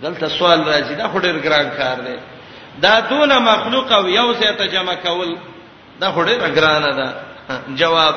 [0.04, 2.16] دلته سوال راځي دا خډیر ګران کار دی
[2.82, 5.38] دا دونه مخلوق او یو ځای ته جمع کول
[6.00, 7.14] دا خډیر ګران ده
[7.76, 8.16] جواب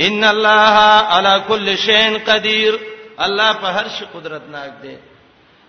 [0.00, 2.78] ان الله على كل شيء قدير
[3.24, 4.96] الله په هر شي قدرتناک دی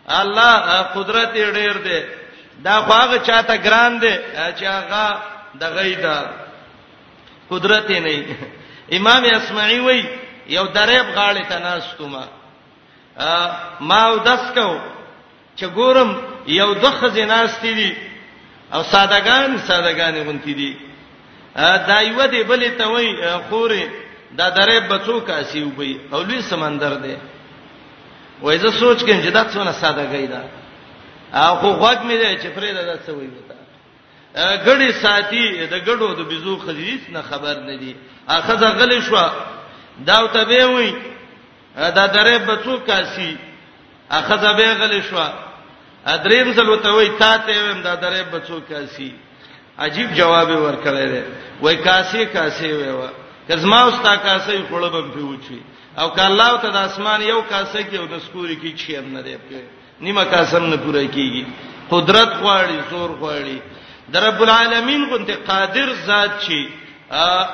[0.07, 1.99] الله قدرت ډیر دی
[2.63, 4.13] دا خواغه چاته ګران دی
[4.59, 5.19] چې هغه
[5.59, 6.17] د غیدا
[7.51, 8.25] قدرت نه
[8.97, 10.03] امام اسمعي وای
[10.47, 12.25] یو دریب غاړه ته ناستوما
[13.79, 14.79] ما ودس کو
[15.55, 16.11] چې ګورم
[16.47, 17.95] یو دخ زناستې دي
[18.73, 20.77] او سادهګان سادهګان غونتی دي
[21.87, 23.07] دا یو دی بلې ته وای
[23.49, 23.83] خورې
[24.31, 27.15] دا دریب بڅوکا سی وبې او لوی سمندر دی
[28.41, 30.41] وای زه سوچ کوم چې دا څونه سادهګی ده
[31.33, 33.55] هغه غوږ مې دی چې پرې ده څه وایي وتا
[34.65, 37.95] غړي ساتي د غړو د بيزو خلیص نه خبر نه دي
[38.27, 39.15] اخذ غلی شو
[40.07, 40.93] دا ته به وای
[41.75, 43.37] دا درې بچو کاسي
[44.11, 45.19] اخذ به غلی شو
[46.05, 49.15] ادریم زل وته وای تا ته ویم دا درې بچو کاسي
[49.79, 51.23] عجیب جواب ورکړی دی
[51.61, 53.09] وای کاسي کاسي وای
[53.49, 55.59] کزما استا کاسي خړبم پیوچی
[56.01, 59.07] او ک الله ته د اسمان یو کاسه کې او د سکوري کې چی هم
[59.15, 59.57] نه دی په
[60.05, 61.43] نیمه کاسه نه پوره کیږي
[61.93, 63.57] قدرت غواړي زور غواړي
[64.13, 66.59] در رب العالمین کوته قادر ذات چی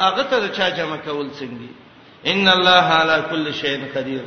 [0.08, 1.72] هغه ته چا جمع کول څنګه
[2.32, 4.24] ان الله علی کل شیء قدیر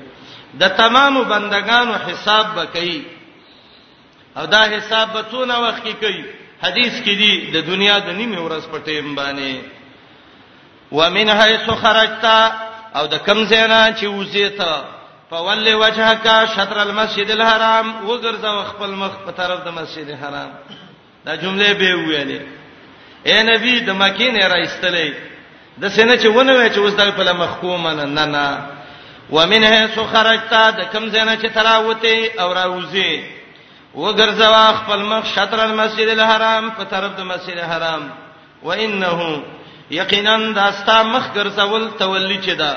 [0.61, 2.99] د تمام بندگانو حساب وکړي
[4.37, 6.23] او دا حساب به څونه وخت کې کوي
[6.65, 9.57] حدیث کې دی د دنیا د نیمه ورځ په ټیم باندې
[10.99, 12.39] ومن حيث خرجتا
[12.97, 14.71] او د کم زینا چې وزیته
[15.31, 16.25] فولې وجهک
[16.57, 20.51] شطر المسجد الحرام وګرځو خپل مخ په طرف د مسجد الحرام
[21.25, 22.41] دا جمله به ویلې
[23.29, 25.11] اے نبی د مکې نه را ایستلې
[25.81, 28.47] د سینه چې ونه وای چې اوس د په مخکوم نه نه نه
[29.31, 33.13] ومنه سو خرجت د کم زینا چې تراوته او راوځي
[33.95, 38.03] وګرځو خپل مخ شطر المسجد الحرام په طرف د مسجد الحرام
[38.63, 39.43] وانه
[39.91, 42.75] یقینا دا ستا مخ ګرځول تولی چې دا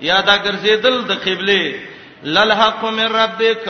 [0.00, 1.80] یا دا ګرځیدل د قبله
[2.24, 3.68] للحق من ربک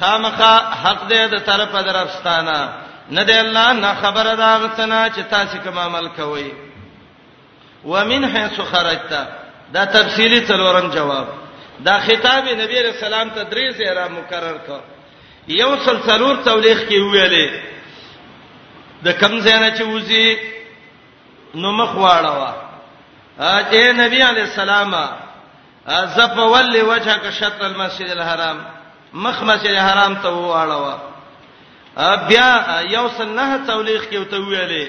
[0.00, 2.68] خامخا حق دې د طرفه درفستانه
[3.10, 6.48] نه دې الله نه خبره دا غتنا چې تاسو کوم عمل کوئ
[7.84, 9.12] ومن حيث خرجت
[9.72, 11.26] دا تفصيلي تلورم جواب
[11.84, 14.80] دا خطاب نبی رسول الله تدریس را مکرر کړ
[15.48, 17.50] یو سلسلور تولیخ کې ویلې
[19.04, 20.55] د کمزینه چې وزي
[21.54, 22.52] نو مخ واړوا
[23.74, 24.94] اے نبی علی السلام
[26.16, 28.58] زف ول وجهک شط المسجد الحرام
[29.24, 30.94] مخ مسجد الحرام ته واړوا
[32.28, 34.86] بیا یو سنه تولیخ کې ته ویلې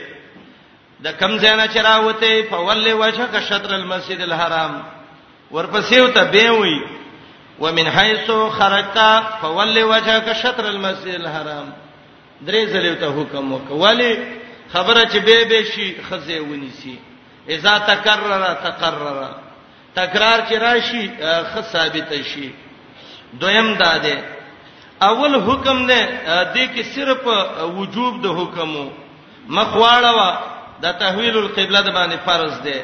[1.05, 4.79] د کم ځای چې راوته په ول وجهک شطر المسجد الحرام
[5.51, 6.79] ورپسې وته به وی
[7.59, 8.97] ومن حيث خرجت
[9.41, 11.71] فول وجهك شطر المسجد الحرام
[12.41, 14.11] درې ځلې ته حکم وکړ ولی
[14.73, 16.97] خبره چې به به شي خزه ونیسي
[17.49, 19.21] اذا تکرر تقرر
[19.95, 21.11] تکرار چې راشي
[21.51, 22.51] خ ثابت شي
[23.39, 24.17] دویم دا ده
[25.01, 26.01] اول حکم نه
[26.53, 27.27] دې کې صرف
[27.77, 28.91] وجوب د حکمو
[29.49, 30.37] مخواړه
[30.81, 32.83] د تحویل القبله د باندې فرض ده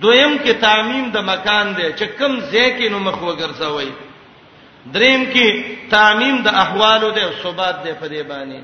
[0.00, 3.90] دویم کې تعمیم د مکان ده چې کم ځای کې نو مخ وګرځوي
[4.94, 8.60] دریم کې تعمیم د احوالو ده او ثبات ده په دې باندې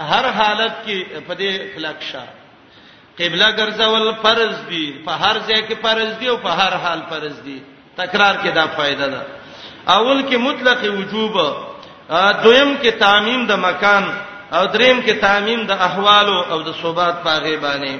[0.00, 2.22] هر حالت کې په دې اخلاق شه
[3.18, 7.40] قبله ګرځول فرض دي په هر ځای کې فرض دي او په هر حال فرض
[7.42, 7.58] دي
[7.96, 9.22] تکرار کې دا فائدہ ده
[9.96, 11.34] اول کې مطلق وجوب
[12.44, 14.04] دویم کې تعمیم د مکان
[14.52, 17.98] او دریم کې تعمیم د احوالو او د صوبات پاغه باندې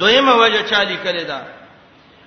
[0.00, 1.42] دویمه وجه چالي کړي دا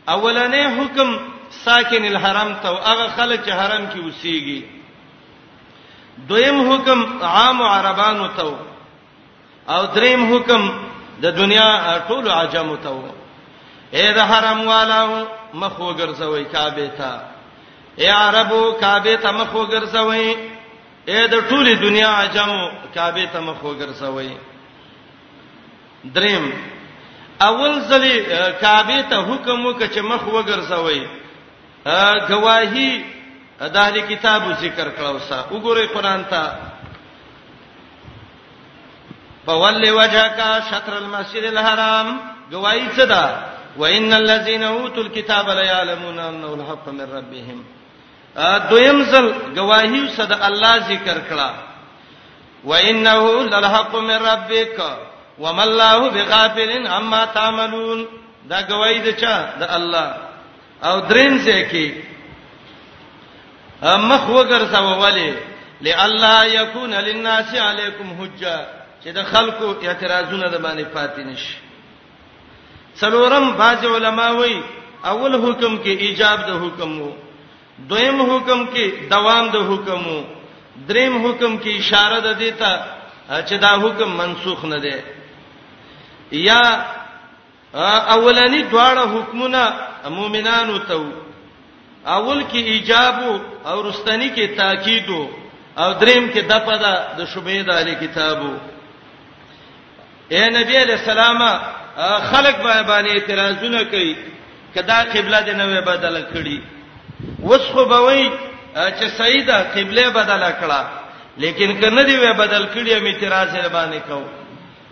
[0.10, 1.18] اولنې حکم
[1.66, 4.62] ساکن الحرم ته هغه خلک چې حرم کې اوسېږي
[6.30, 8.56] دویم حکم عام عربانو ته
[9.76, 10.64] او دریم حکم
[11.22, 12.92] د دنیا ټول عجمو ته
[14.00, 15.08] اے د حرم والو
[15.62, 17.12] مخ وګرځوي کعبه ته
[18.02, 20.38] اے عربو کعبه ته مخ وګرځوي
[21.12, 22.62] اے د ټول دنیا عجمو
[22.96, 24.32] کعبه ته مخ وګرځوي
[26.16, 26.46] دریم
[27.48, 28.16] اول ځلی
[28.62, 31.02] کعبه ته حکم وکړ چې مخ وګرځوي
[32.30, 32.92] گواہی
[33.62, 36.44] دا اهل کتابو ذکر کړو سا وګورئ قران ته
[39.46, 40.40] فولي وجهك
[40.72, 42.18] شطر المسجد الحرام
[42.52, 43.36] گواہی څه ده
[43.78, 47.64] وان الذين اوتوا الكتاب لا يعلمون انه الحق من ربهم
[48.70, 51.50] دویم ځل گواہی څه ده الله ذکر کړه
[52.64, 54.80] وانه للحق من ربك
[55.40, 58.06] وما الله بغافل عما تعملون
[58.50, 60.14] دا گواہی ده چا د الله
[60.84, 62.13] او درین ځکه
[63.84, 65.32] مخ وګرځاو ولی
[65.82, 68.60] لئلا یکون للناس علیکم حجه
[69.04, 71.58] چې د خلکو اعتراضونه د باندې پاتې نشي
[73.00, 74.62] څلورم باج علما وایي
[75.12, 77.12] اول حکم کې ایجاب د حکم وو
[77.80, 80.22] دویم حکم کې دوام د حکم وو
[80.90, 82.72] دریم حکم کې اشاره ده دیتا
[83.48, 84.96] چې دا حکم منسوخ نه دی
[86.46, 86.62] یا
[88.10, 89.62] اولنی دواړه حکمونه
[90.18, 90.98] مؤمنانو ته
[92.08, 93.16] اول کې ایجاب
[93.66, 95.10] او رستنی کې تاکید
[95.76, 98.54] او دریم کې دپدا د شوبید علی کتابو
[100.30, 101.40] اے نبی علیہ السلام
[102.32, 104.16] خلق باندې اعتراضونه کوي
[104.76, 106.60] کدا قبله دې نه بدل کړي
[107.44, 108.32] وسخه بوي
[108.76, 110.84] چې سیدا قبله بدل کړه
[111.38, 114.22] لیکن کنه دی و بدل کړی می اعتراض باندې کو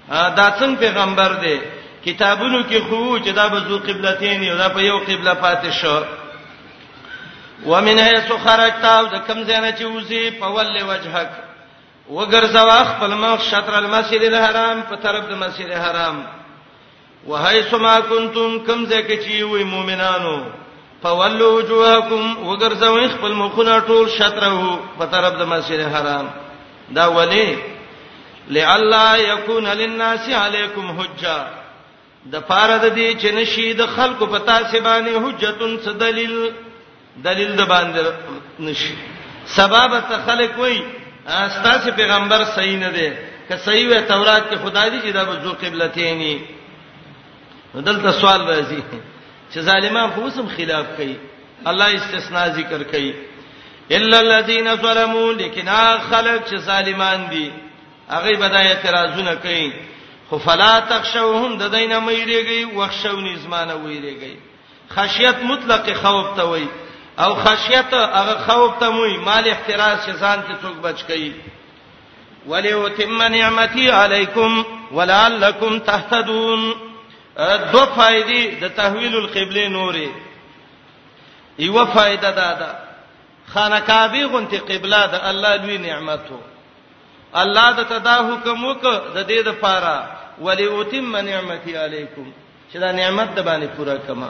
[0.09, 1.57] دا څنګه پیغمبر دی
[2.05, 6.01] کتابونو کې خو چې دا به زو قبلتین یو دا په یو قبله پاتې شو
[7.66, 11.30] ومن هيث خرجت او د کم ځای چې وزي په ول وجهک
[12.09, 16.16] وګرځوا خپل مخ شطر المسجد الحرام په طرف د مسجد الحرام
[17.28, 20.38] وهيث ما كنتم کم ځای کې چې وي مؤمنانو
[21.03, 26.30] فولوا وجوهکم وګرځوا خپل مخونه ټول شطره په طرف د مسجد الحرام
[26.89, 27.57] دا ولي
[28.49, 31.38] لعل يكون للناس عليكم حجه
[32.26, 36.51] د فارد دي چې نشي د خلکو په تاسو باندې حجتون څه دلیل
[37.24, 38.03] دلیل د باندې
[38.59, 38.95] نشي
[39.55, 40.82] سبب ته خلق وای
[41.38, 43.09] استاد پیغمبر صحیح نه دی
[43.47, 46.39] که صحیح وي تورات کې خدای دی چې دا بزو قبلتینی
[47.76, 48.82] دلته سوال راځي
[49.53, 51.16] چې ظالمان خو سم خلاف کوي
[51.68, 53.14] الله استثناء ذکر کوي
[53.97, 55.70] الا الذين ظلموا لكن
[56.12, 57.51] خلق چې ظالمان دي
[58.09, 59.74] هغه بدای اعتراضونه کوي
[60.30, 64.36] خو فلا تخشوهم د دینه مېریږي وښښونی زمانه وېریږي
[64.95, 66.68] خشیت مطلق خوف ته وایي
[67.26, 71.32] او خشیت هغه خوف ته موي مال احتراز چې ځان ته څوک بچ کړي
[72.47, 76.61] وليتم نعمتي عليكم ولعلكم تهتدون
[77.74, 80.09] دو فائدې د تحویل القبله نورې
[81.59, 82.69] یو فائدہ دا ده
[83.53, 86.39] خانه کعبه غونتی قبله د الله لوی نعمتو
[87.34, 88.82] الله د تدا حکم وک
[89.15, 92.34] د دې د پاره وليتم نعمتي عليكم
[92.74, 94.30] چې دا نعمت د باندې پوره کما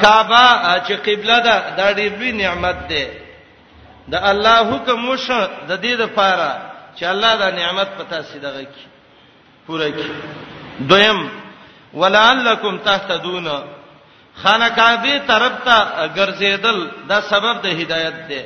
[0.00, 3.06] کعبه چې قبله ده دا ډېر لوی نعمت ده
[4.08, 6.50] د الله حکم وشو د دې لپاره
[6.98, 8.86] چې الله دا نعمت پتا سیدغه کی
[9.66, 10.10] پوره کی
[10.88, 11.28] دویم
[11.94, 13.48] ولعلکم تهتدون
[14.42, 15.78] خانقابه طرف ته
[16.16, 18.44] ګرځیدل دا سبب د هدایت ده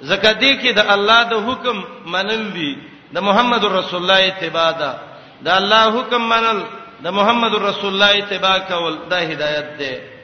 [0.00, 1.76] زکه دې کې د الله د حکم
[2.06, 2.78] منل دي
[3.12, 4.94] د محمد رسول الله اتباع ده
[5.42, 6.60] د الله حکم منل
[7.04, 10.17] د محمد رسول الله اتباع کول دا هدایت ده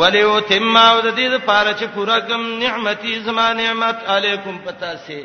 [0.00, 5.20] ولیو تم او د دې لپاره چې پورا کوم نعمتي زما نعمت علیکم پتا سي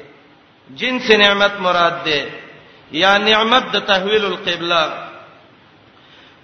[0.79, 2.29] جنس نعمت مراد ده
[3.03, 4.83] یا نعمت د تحویل القبلہ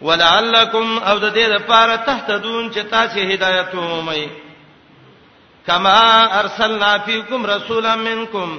[0.07, 4.25] ولعلکم او د دې لپاره تهتدون چې تاسو هدایت ومئ
[5.67, 6.01] کما
[6.39, 8.57] ارسلنا فیکم رسولا منکم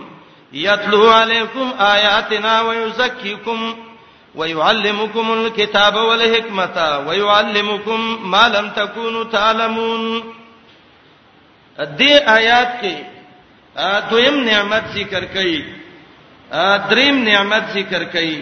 [0.68, 3.66] یتلو علیکم آیاتنا ویزکیکم
[4.40, 8.00] ويعلمكم الكتاب والحکمت ويعلمكم
[8.32, 10.24] ما لم تكونوا تعلمون
[11.78, 12.94] دې آیات کې
[14.10, 15.58] دویم نعمت ذکر کړي
[16.90, 18.38] دریم نعمت ذکر کړي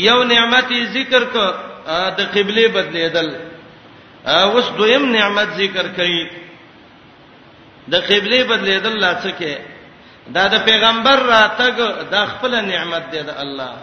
[0.00, 1.36] یو نعمت ذکر ک
[2.18, 3.28] د قبله بدلیدل
[4.34, 6.20] اوس دویم نعمت ذکر کړي
[7.94, 9.54] د قبله بدلیدل لا څه کې
[10.38, 11.76] دا د پیغمبر راتګ
[12.14, 13.74] د خپل نعمت دی د الله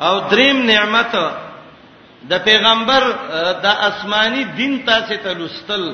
[0.00, 1.12] او دریم نعمت
[2.30, 3.02] د پیغمبر
[3.64, 5.84] د آسماني دین تاسو ته لستل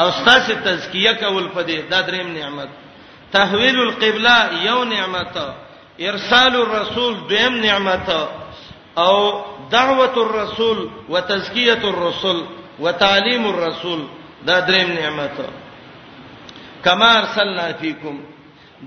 [0.00, 2.68] او تاسو تزکیه کول پدې دا دریم نعمت
[3.36, 5.36] تحویل القبلہ یو نعمت
[6.00, 8.10] ارسال الرسول دویم نعمت
[9.04, 9.16] او
[9.72, 10.78] دعوت الرسول
[11.08, 12.42] وتزکیه الرسل
[12.78, 14.02] وتعلیم الرسول
[14.46, 15.40] دا دریم نعمت
[16.84, 18.18] کما ارسلنا فیکم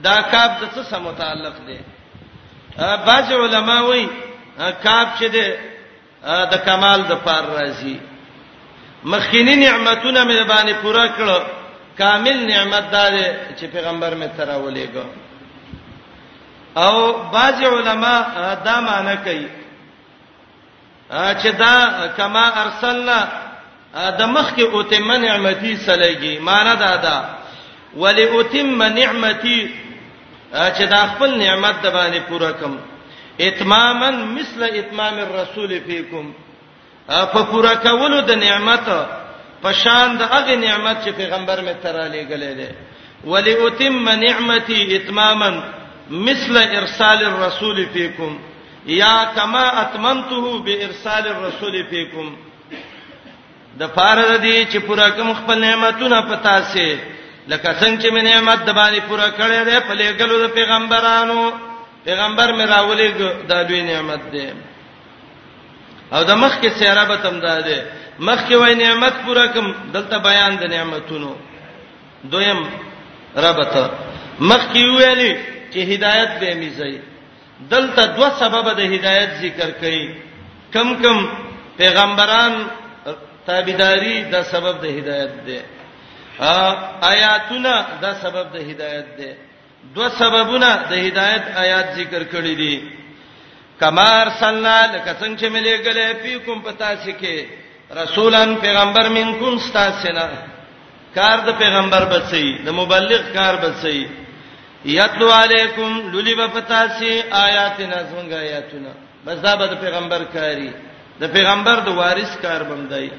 [0.05, 1.79] دا کاف د څه سم متعلق دی
[3.09, 4.07] بعض علما وایي
[4.57, 5.47] کاپ چې ده
[6.51, 7.97] د کمال د پار راځي
[9.03, 11.39] مخکینی نعمتونه مې باندې پورا کړو
[11.97, 13.13] کامل نعمت دار
[13.57, 15.05] چې پیغمبر مې تراولېګو
[16.77, 18.15] او بعض علما
[18.65, 19.47] دا معنی کوي
[21.41, 23.17] چې دا کما ارسلنا
[24.19, 27.25] د مخکې اوتم نعمتي سلېږي معنی دا ده
[27.95, 29.75] ولئتم نعمتي
[30.53, 32.77] چې دا خپل نعمت د باندې پورا کړم
[33.41, 36.31] اتماما مثل اتمام الرسول فیکم
[37.07, 38.85] په پورا کولو د نعمت
[39.61, 42.75] په شان د هغه نعمت چې پیغمبر مې تراله غلې ده
[43.25, 45.49] ولی اتم نعمتي اتماما
[46.09, 48.37] مثل ارسال الرسول فیکم
[48.85, 52.33] یا کما اتمنته بارسال الرسول فیکم
[53.81, 56.87] د فارغ دي چې پورا کوم خپل نعمتونه پتا سي
[57.47, 61.51] لکه څنګه چې مې نعمت د باندې پورا کړې ده په لګلو د پیغمبرانو
[62.05, 63.15] پیغمبر مې راولېګ
[63.47, 64.45] د لوی نعمت دی
[66.15, 67.79] او د مخ کې سیاره به تم ده
[68.27, 71.31] مخ کې وای نعمت پورا کوم دلته بیان د نعمتونو
[72.31, 72.59] دویم
[73.45, 73.83] ربته
[74.49, 75.31] مخ کې ویلي
[75.71, 76.99] چې هدایت به می زئی
[77.73, 80.05] دلته دوه سبب د هدایت ذکر کړي
[80.73, 81.17] کم کم
[81.77, 82.53] پیغمبران
[83.47, 85.59] تابعداري د سبب د هدایت ده
[87.11, 87.71] آیاتونه
[88.03, 89.31] د سبب د هدایت ده
[89.95, 92.73] دو سببونه د هدایت آیات ذکر کړی دي
[93.81, 97.35] کمار سننا لکه څنګه چې ملي غلې پی کوم پتا شي کې
[98.01, 100.25] رسولان پیغمبر منکم استاسنا
[101.17, 103.99] کار د پیغمبر بچي د مبلغ کار بچي
[104.85, 107.11] یتلو علیکم لولی بفتاسی
[107.47, 108.91] آیاتنا څنګه آیاتنا
[109.25, 110.69] بس دا به د پیغمبر کاری
[111.21, 113.09] د پیغمبر د وارث کار بمدای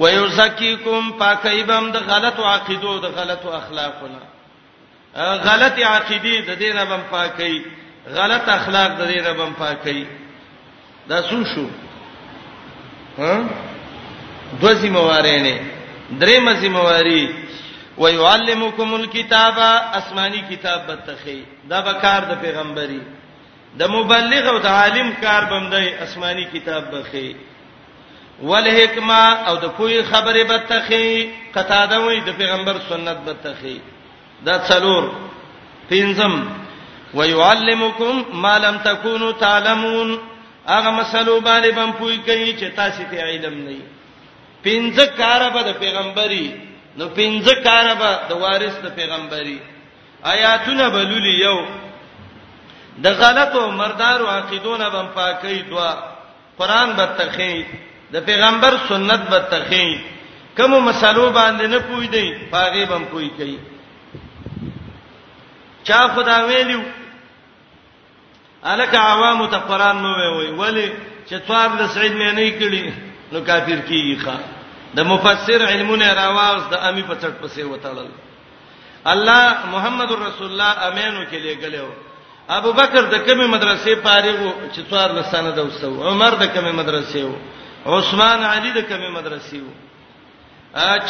[0.00, 4.20] ويزکیکم پاکیبم د غلط عقیدو د غلط اخلاقونه
[5.16, 7.62] غلط عقیده د دې ربم پاکي
[8.14, 10.04] غلط اخلاق د دې ربم پاکي
[11.08, 11.66] دا څو شو
[13.18, 13.34] ها
[14.60, 15.58] دوزی مواره نه
[16.22, 17.34] درې مزي مواري
[17.98, 19.58] ويعلمکم الکتاب
[19.98, 23.00] آسمانی کتاب بتخی دا به کار د پیغمبري
[23.78, 27.34] د مبلغ او د عالم کار بمدای آسمانی کتاب بخی
[28.42, 33.78] ولحکما او د کوی خبره بتخی قطاده وای د پیغمبر سنت بتخی
[34.46, 35.02] دا څلور
[35.90, 36.32] پنځم
[37.18, 40.18] ويعلمکم ما لم تکونوا تعلمون
[40.68, 43.82] هغه مسلو باندې بم پوي کوي چې تاسو ته علم نه وي
[44.66, 46.46] پنځه کار به د پیغمبري
[46.98, 49.58] نو پنځه کار به د وارث د پیغمبري
[50.34, 51.56] آیاتونه بلولي یو
[53.04, 55.90] د غلطو مردارو عقیدونه بم پاکي دوا
[56.62, 57.52] قران به تخي
[58.14, 59.90] د پیغمبر سنت به تخي
[60.56, 63.58] کوم مسلو باندې نه پوي دی پاغي بم پوي کوي
[65.86, 66.82] چا خدا ویلو
[68.70, 70.88] الک عوام ته قران مو وی ولی
[71.28, 72.84] چې څوار د سعید مې نه کړی
[73.32, 74.36] نو کافر کیږي ښا
[74.96, 78.08] د مفسر علمونه راواز د امی په څټ پسې وتړل
[79.12, 81.88] الله محمد رسول الله امینو کې لګلو
[82.58, 87.98] ابو بکر د کومه مدرسې پاره چې څوار لسانه دوسو عمر د کومه مدرسې وو
[87.98, 89.72] عثمان علی د کومه مدرسې وو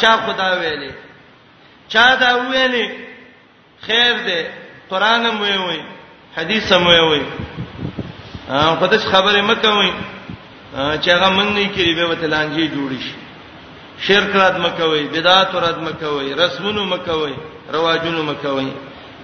[0.01, 0.91] چا خدا ویلې
[1.93, 2.85] چا دا ویلې
[3.87, 4.41] خیر دې
[4.89, 5.79] قران مو وي
[6.37, 7.21] حدیث مو وي
[8.49, 9.91] ا په دې خبره مکه وي
[10.73, 13.15] چې هغه مونږ نه کړی به وته لانجه جوړ شي
[14.05, 17.33] شرک رات مکوي بدعت رات مکوي رسمونو مکوي
[17.73, 18.71] رواجونو مکوي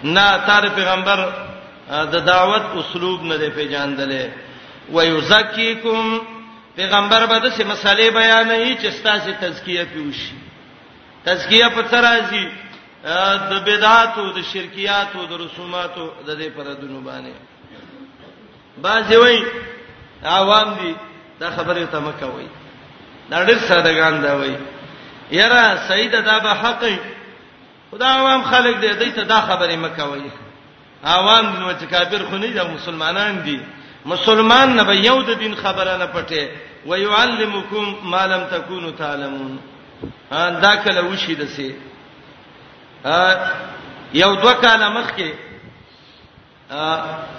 [0.04, 1.24] نه تار پیغمبر
[2.14, 4.26] د دعوت اسلوب نه دی پیژاندلې
[4.94, 6.20] ويزکیکم
[6.76, 10.32] پیغمبر به د سه مسالې بیانې چې ستاسو تزکیه پیوشي
[11.26, 12.46] تزکیه په ترازی
[13.50, 17.34] د بدعاتو د شرکیاتو د رسوماتو د دې پردونو باندې
[18.84, 19.38] باځي وای
[20.24, 20.92] عوام دي
[21.42, 22.48] دا خبره ته مکه وای
[23.30, 24.56] دا ډېر سادهګان دا وای
[25.40, 26.84] یاره سید دا به حق
[27.92, 30.28] خدا عوام خلق دې دې ته دا خبره مکه وای
[31.16, 33.60] عوام نو چې کافر خو نه دي مسلمانان دي
[34.06, 36.44] مسلمان نه به یو د دین خبره نه پټه
[36.86, 39.60] ويعلمکم ما لم تکونوا تعلمون
[40.66, 41.72] دا کله وشي دسه
[44.14, 45.30] یو دوه کاله مخکې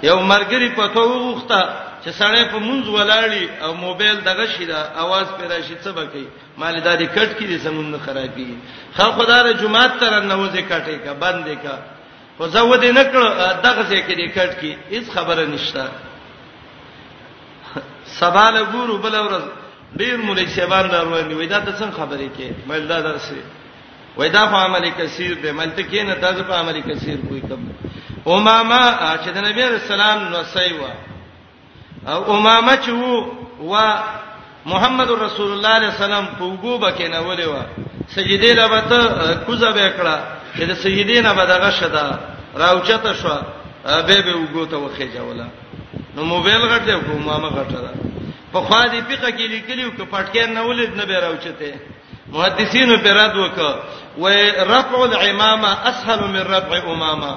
[0.03, 1.59] یو مرګري په تو وغوخته
[2.05, 6.27] چې سړی په منځ ولاړی او موبایل دغه شي دا आवाज پیدا شي څه بکی
[6.57, 8.57] مالداري کټ کړي زمون نه خرابي
[8.95, 11.77] خو خدای جمعه تر نوځه کټي کا بندې کا
[12.37, 13.13] خو زو دې نکړ
[13.65, 15.83] دغه ځای کې دې کټ کی هیڅ خبره نشته
[18.19, 19.43] سبا له ګورو بل ورځ
[19.99, 23.35] ډیر مولای شیبان روان دی وای دا څنګه خبرې کې مې دا درسه
[24.17, 27.61] وای دا په عمل کثیر به منطقي نه دا په عمل کثیر کوئی کم
[28.25, 28.81] امامه
[29.23, 30.91] چې د نبی رسول الله نصیوا
[32.13, 32.89] او امامه چې
[33.63, 33.73] و
[34.65, 37.55] محمد رسول الله علیه السلام په وګوبه کې نه ولې و
[38.15, 40.15] سجدي لبته کوزه به کړه
[40.59, 42.19] چې د سجدي نه بدغه شدا
[42.55, 43.29] راوچته شو
[44.07, 45.45] به به وګوته وخې جوړه
[46.15, 47.93] نو موبایل غټ دی کومه غټه ده
[48.53, 51.73] په خوا دې پیقه کې لیکلیو ک پټکې نه ولید نه به راوچته
[52.31, 53.75] محدثینو پر رد وکړه
[54.17, 54.27] و
[54.73, 57.33] رفع الامامه اسهل من رفع امامه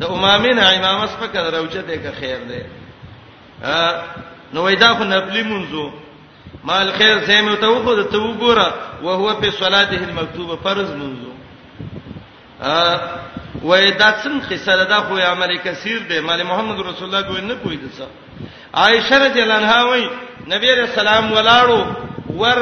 [0.00, 2.66] د امامینه امامه سپکه دروچته کې خیر ده
[4.52, 5.90] نو وېدا خو نفلی منځو
[6.64, 8.68] مال خیر زمو ته وخو ته وګوره
[9.02, 11.32] او هو په صلاته المکتوبه فرض منځو
[12.62, 12.98] ا
[13.64, 18.06] وېدا څن خسره ده خو عمل کثیر ده مال محمد رسول الله ګوینه کوی دسه
[18.74, 20.04] عائشه رضی الله عنها وای
[20.48, 22.06] نبی رسول الله ولاړو
[22.42, 22.58] ور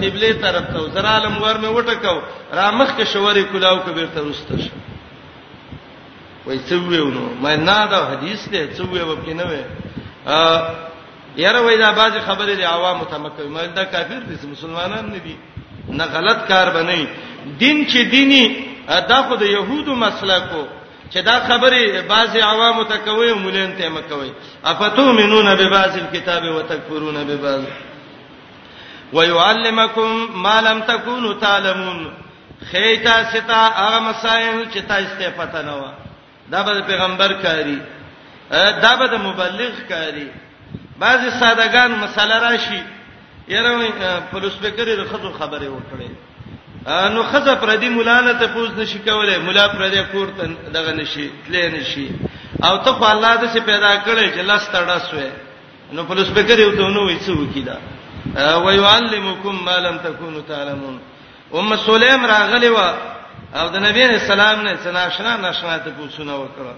[0.00, 2.18] قبله طرف ته زرا عالم ور مې وټکاو
[2.56, 4.64] را مخ کې شوري کلاو کبیر ته واستش
[6.46, 9.62] وای څوېو نو مې نه دا حدیث دی څوېو کې نه وې
[10.34, 10.36] ا
[11.44, 15.36] یاره وای دا باز خبره دی عوام متمکن مې دا کافر دي مسلمانان نه دي
[15.98, 17.02] نه غلط کار بنئ
[17.60, 18.44] دین چې دینی
[19.10, 20.62] دا خو د يهودو مسلکو
[21.12, 24.32] چې دا خبره بعضي عوامو ته کوي مولین ته مکوي
[24.70, 27.62] افتو منون ببعض الكتاب وتکفرون ببعض
[29.12, 32.10] ويعلمکم ما لم تکونوا تعلمون
[32.70, 35.82] خیتا ستا هغه مسائل چې تاسو ته پته نه و
[36.50, 37.78] دا به پیغمبر کاری
[38.82, 40.28] دا به مبلغ کاری
[40.98, 42.82] بعضی سادهګان مسله راشي
[43.48, 43.90] یره
[44.32, 46.10] پولیس فکرې رخصت خبره وکړي
[47.14, 50.44] نو خزه پر دې مولا نه ته پوز نشي کولای مولا پر دې کور ته
[50.74, 52.10] دغه نشي تلې نشي
[52.64, 55.30] او ته خو الله دې پیدا کړې چې لاس تړاسوې
[55.94, 57.78] نو پولیس فکرې وته نو وې څه وکیدا
[58.34, 60.98] ويعلمکم ما لم تکونوا تعلمون
[61.54, 62.78] ام سلیم راغلی و
[63.54, 66.74] او د نبی رسول الله نه سناشنا ناشنا ته پوښتنه وکړه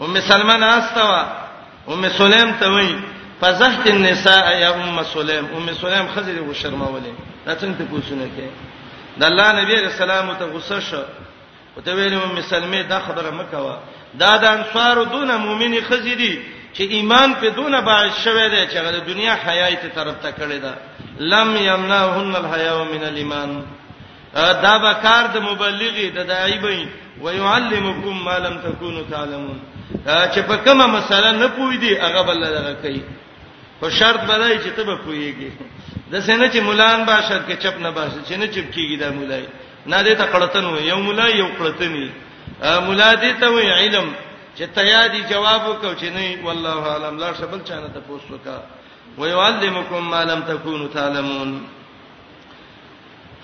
[0.00, 2.96] ام سلمہ ناستا و ام سلیم ته وی
[3.40, 7.10] فزحت النساء یا ام سلیم ام سلیم خزر و شرمولې
[7.46, 8.48] دا څنګه ته پوښتنه کې
[9.18, 11.02] د الله نبی رسول الله ته غصه شو
[11.76, 13.76] او ته ویل ام سلمہ دا خبره مکوه
[14.14, 16.34] دا د انصار دون مؤمنی خزری
[16.76, 20.74] چې ایمان په دونه باعث شوه دی چې د دنیا حیات طرف ته کړی دا
[21.32, 23.52] لم یمنعهن الحیا من الايمان
[24.64, 26.88] دا به کار د مبلغي د دای بین
[27.20, 29.58] ويعلمکم ما لم تکونوا تعلمون
[30.04, 33.02] چې په کومه مسله نه پوی دی هغه بل لږه کوي
[33.80, 35.50] خو شرط بدای چې ته به پویږي
[36.10, 39.44] د سینه چې مولان باشد کې چپ نه باشد چې نه چپ کیږي دا مولای
[39.86, 42.10] نه دې ته قړتن و یو مولای یو قړتنی
[42.86, 44.06] مولا دې ته وی علم
[44.56, 48.56] چې تیادی جواب وکاو چې نه والله عالم لا شبل چانه ته پوسوکا
[49.18, 51.62] ويعلمكم ما لم تكونوا تعلمون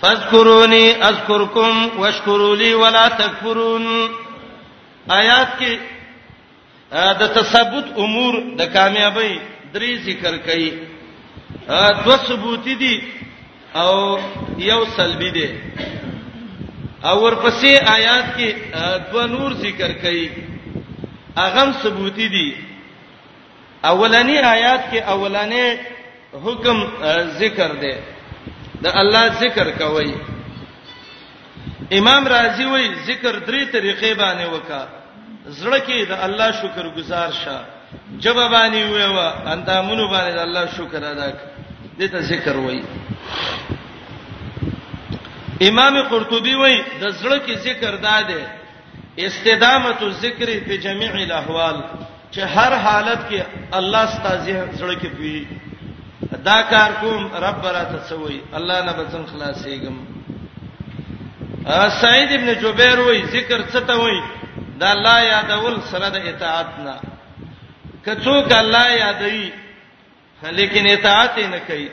[0.03, 3.87] فاذكروني اذكركم واشكروا لي ولا تكفرون
[5.11, 5.79] آیات کې
[7.23, 9.33] د تثبت امور د کامیابی
[9.75, 10.73] درې ذکر کړي
[12.07, 13.03] دو ثبوت دي
[13.77, 14.19] او
[14.59, 15.49] یو سلبي دي
[17.05, 18.77] او ورپسې آیات کې
[19.13, 20.50] دو نور ذکر کړي
[21.39, 22.51] اغم ثبوتی دي
[23.85, 25.79] اولنی آیات کې اولنې
[26.45, 26.85] حکم
[27.39, 27.93] ذکر دی
[28.83, 30.15] د الله ذکر کوي
[31.99, 34.89] امام رازی وایي ذکر درې طریقې باندې وکا
[35.47, 37.61] زړه کې د الله شکر گزار شه
[38.25, 42.85] جوابانی ویوا اندامونو باندې د الله شکر ادا کړه دې ته ذکر وایي
[45.69, 48.60] امام قرطبي وایي د زړه کې ذکر داده
[49.19, 51.77] استدامت الذکر په جميع الاحوال
[52.31, 53.43] چې هر حالت کې
[53.79, 55.47] الله ستاسو سره کې پی
[56.47, 59.97] دا کار کوم رب را تسوي الله نه بچن خلاصېږم
[62.01, 64.21] سعید ابن جبیر وای ذکر څه ته وای
[64.81, 66.97] دا الله یادول سره د اطاعت نه
[68.05, 69.51] کڅوک الله یادوي
[70.53, 71.89] لیکن اطاعت نه کوي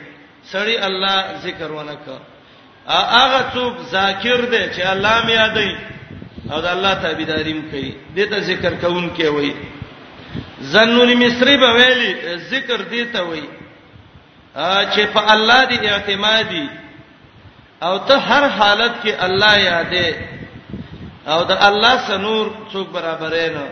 [0.52, 2.20] سړی الله ذکر ونه کوي
[2.88, 5.76] هغه څوک ذاکر دی چې الله مې یادوي
[6.52, 9.54] او د الله تابعداریم کوي دته ذکر کوون کې وای
[10.72, 13.42] زنون مصری به ویلي ذکر دیته وای
[14.92, 16.68] چې په الله دی اعتمادي
[17.82, 20.06] او ته هر حالت کې الله یادې
[21.32, 23.66] او د الله سنور څوک برابرې نه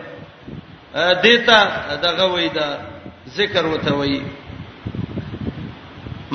[1.23, 1.61] دیتا
[2.03, 2.69] دغه وای دا
[3.37, 4.21] ذکر وته وای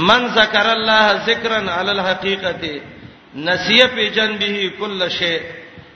[0.09, 2.81] من ذکر الله ذکرا علی الحقیقته
[3.35, 5.35] نسیه فی جنبه کل شی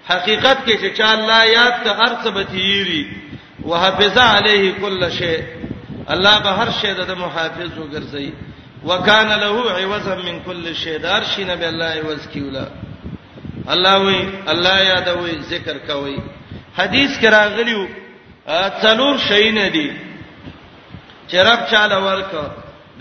[0.09, 3.07] حقیقت کې چې چا الله یاد ته هر څه بتیری
[3.69, 5.37] وحافظ علیه کل شی
[6.15, 8.29] الله به هر شی د محافظ وګرځي
[8.89, 12.67] وکانا له عوضا من کل شی دار شینه به الله عوض کیولا
[13.75, 14.21] الله وی
[14.55, 16.15] الله یاد وی ذکر کوي
[16.77, 17.87] حدیث کې راغلیو
[18.85, 19.87] څلور شی نه دي
[21.27, 22.51] چې رب چاله ورک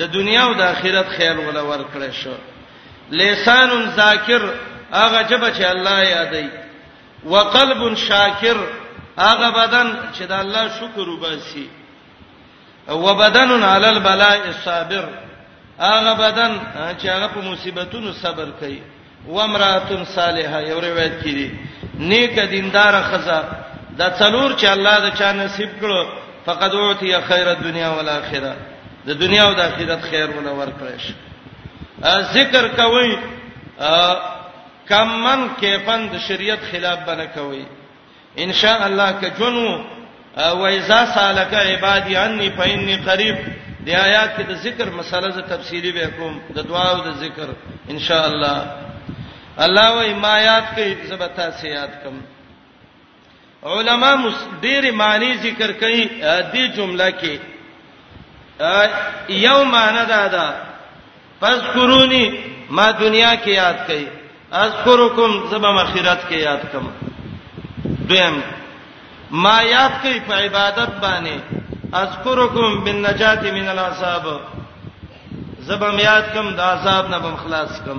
[0.02, 2.34] د دنیا او د آخرت خیال ولا ورکړې شو
[3.22, 4.50] لسان ذاکر
[4.92, 6.46] هغه جبه چې الله یادای
[7.24, 8.56] وقلب شاکر
[9.18, 11.68] هغه بدن چې د الله شکر وباسي
[12.88, 15.04] او بدن علی البلاء الصابر
[15.80, 16.58] هغه بدن
[17.00, 18.82] چې هغه په مصیبتونو صبر کوي
[19.28, 21.50] و امراتن صالحه یو روایت کړي
[21.98, 23.42] نیک دیندار خزہ
[23.98, 26.06] دا څلور چې الله د چا نصیب کړو
[26.46, 28.54] فقد اوتی خیر الدنیا والاخره
[29.06, 33.10] د دنیا او د آخرت خیر ولا ورکړش ذکر کوي
[34.88, 37.64] کمن کیفن د شریعت خلاف بنه کوي
[38.44, 39.68] ان شاء الله کجنو
[40.46, 43.36] و اذا سالک عبادی انی فإني قریب
[43.86, 47.48] د آیات کې د ذکر مسله ز تفصیلی به کوم د دعا او د ذکر
[47.94, 48.58] ان شاء الله
[49.66, 52.16] الله و حمایت کې زبتا سیات کم
[53.64, 54.30] علما
[54.62, 57.36] ډېر معنی ذکر کوي دې جمله کې
[59.36, 60.46] یو معنی دا ده
[61.40, 62.24] پس قرونی
[62.70, 64.08] ما دنیا کې یاد کړي
[64.52, 66.86] اذکرکم زبم اخرت کې یاد کم
[68.08, 68.38] دویم
[69.30, 71.36] ما یاد کوي په عبادت باندې
[71.94, 74.26] اذکرکم بالنجات من العذاب
[75.66, 77.98] زبم یاد کم د عذاب نه بم خلاص کم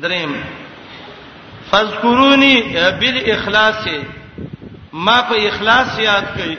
[0.00, 0.36] دریم
[1.70, 2.62] فذکرونی
[3.00, 3.88] بالاخلاص
[4.92, 6.56] ما په اخلاص یاد کوي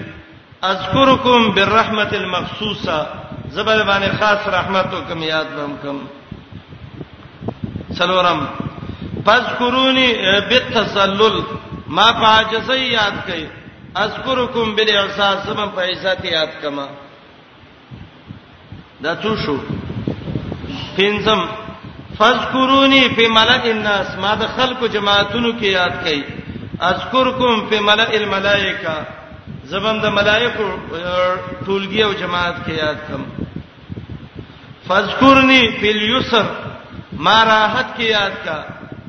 [0.72, 3.06] اذکرکم بالرحمت المخصوصه
[3.50, 5.98] زبر باندې خاص رحمت او کم یاد بم کم
[7.96, 8.46] سلورم
[9.26, 10.08] فذكروني
[10.50, 11.44] بالتسلل
[11.88, 13.44] ما فاجزي یاد کئ
[13.98, 16.86] اذكركم بالاحساس سم په عزت یاد کما
[19.04, 19.56] دا څو شو
[20.98, 21.46] پنځم
[22.18, 26.22] فذكروني في ملأ الناس ما د خلکو جماعتونو کې یاد کئ
[26.82, 28.96] اذكركم في ملأ الملائکه
[29.72, 30.68] زبم د ملائکو
[31.66, 33.26] ټولګي او جماعت کې یاد کم
[34.88, 36.46] فذكرني في اليسر
[37.18, 38.62] ما راحت کې یاد کا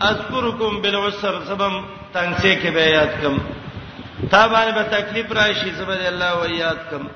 [0.02, 1.82] اذکرکم بالعسر سبم
[2.14, 3.38] تنگسه کې به یاد کم
[4.30, 7.06] تا باندې به تکلیف راشي سبحان الله و یاد کم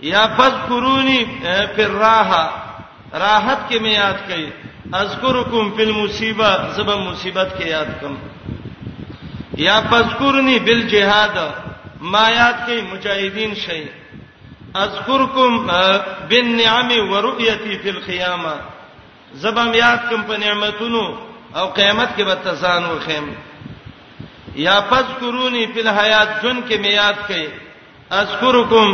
[0.00, 1.24] یا فذکرونی
[1.76, 2.48] فی الراحه
[3.14, 4.48] راحت کې مې یاد کړي
[4.94, 8.14] اذکرکم فی المصیبه سبب مصیبت کې یاد کم
[9.66, 11.38] یا فذکرنی بالجهاد
[12.00, 13.84] ما یاد کړي مجاهدین شي
[14.74, 15.66] اذکرکم
[16.30, 18.54] بالنعم ورؤیتی فی القیامه
[19.34, 21.06] زبم یاد کوم په نعمتونو
[21.58, 23.26] او قیامت کې به تسان وخیم
[24.64, 27.46] یا فذكرونی فی الحیات جن کې می یاد کړئ
[28.20, 28.86] اذکرکم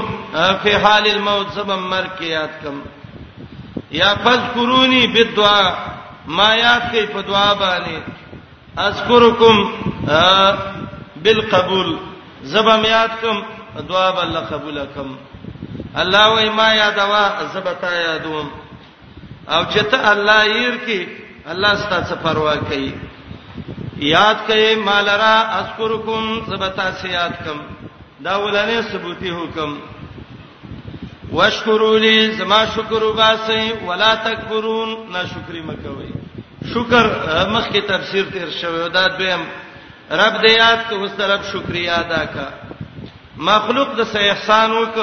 [0.63, 2.77] فی حال الموت سبم مر کې یاد کم
[4.01, 5.73] یا فذكرونی بالدعاء
[6.37, 7.97] ما یاد کړئ په دعا باندې
[8.87, 9.57] اذکرکم
[11.25, 11.91] بالقبول
[12.53, 13.37] زبم یاد کم
[13.89, 15.09] دعا به الله قبول کم
[16.03, 17.25] الله وای ما یادوا
[17.55, 18.49] زبتا یادوم
[19.49, 22.93] او چې ته الله ير کې الله ستاسو پروا کوي
[23.99, 27.59] یاد کړئ مالرا اذکرکم سبتا سیات کم
[28.25, 29.71] دا ولنه ثبوتی حکم
[31.33, 36.11] واشکروا لی زما شکر وباسئ ولا تکبرون ناشکری مکوئ
[36.75, 37.05] شکر
[37.53, 39.43] مخکې تفسیر تیر شوی دا دویم
[40.21, 42.49] رب دې یاد کو اوس طرف شکریا ادا کا
[43.47, 44.99] مخلوق د سه احسان وک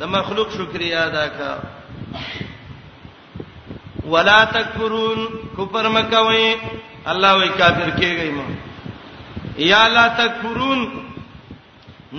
[0.00, 1.52] د مخلوق شکریا ادا کا
[4.12, 5.18] ولا تکفرون
[5.58, 6.54] کفر مکوي
[7.12, 8.44] الله وی کافر کیږي ما
[9.66, 10.80] یا لا تکفرون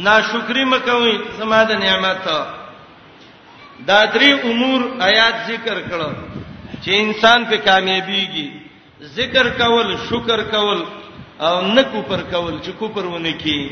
[0.08, 2.26] ناشکری مکوي سماده نعمت
[3.88, 6.12] دا درې امور آیات ذکر کړو
[6.84, 8.48] چې انسان په کامیابیږي
[9.16, 10.84] ذکر کول شکر کول
[11.48, 13.72] او نه کوپر کول چې کوپر ونه کی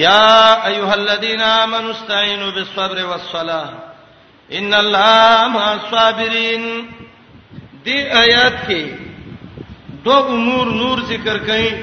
[0.00, 0.34] یا
[0.66, 3.95] ایها الذین آمنوا استعینوا بالصبر والصلاه
[4.52, 6.88] ان الله مع الصابرین
[7.84, 8.86] دې آیات کې
[10.04, 11.74] دو امور نور ذکر کړي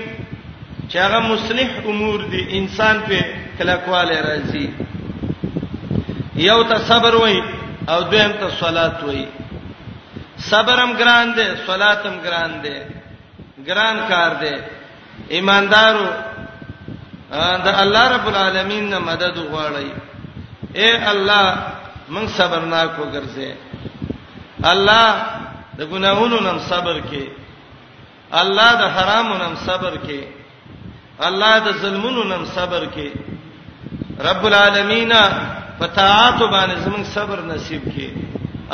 [0.90, 3.20] چې هغه مصلح امور دي انسان په
[3.58, 4.68] کلکواله راځي
[6.36, 7.42] یو ته صبر وای
[7.88, 9.26] او دویم ته صلات وای
[10.50, 12.78] صبرم ګران دي صلاتم ګران دي
[13.68, 14.56] ګران کار دي
[15.36, 16.08] ایماندارو
[17.66, 19.90] دا الله رب العالمین نه مدد غواړي
[20.76, 21.56] اے الله
[22.10, 23.52] من صبر نه کو ګرځي
[24.72, 25.08] الله
[25.78, 27.26] د ګناہوں نن صبر کې
[28.42, 30.20] الله د حرامو نن صبر کې
[31.28, 33.10] الله د ظلمونو نن صبر کې
[34.20, 35.14] رب العالمین
[35.80, 38.08] فتاعات باندې زمون صبر نصیب کې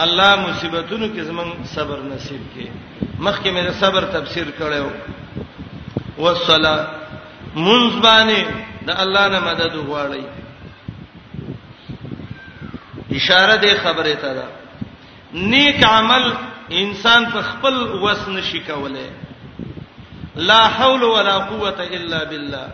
[0.03, 2.65] الله مصیبتونو کې زمون صبر نصیب کې
[3.19, 4.89] مخکې مې صبر تفسیر کړو
[6.17, 6.81] والصلاه
[7.55, 8.39] منځ باندې
[8.85, 10.23] د الله نه مدد غواړي
[13.17, 14.43] اشاره دې خبره ته ده
[15.53, 16.29] نیک عمل
[16.81, 19.09] انسان په خپل وس نشي کولای
[20.49, 22.67] لا حول ولا قوه الا بالله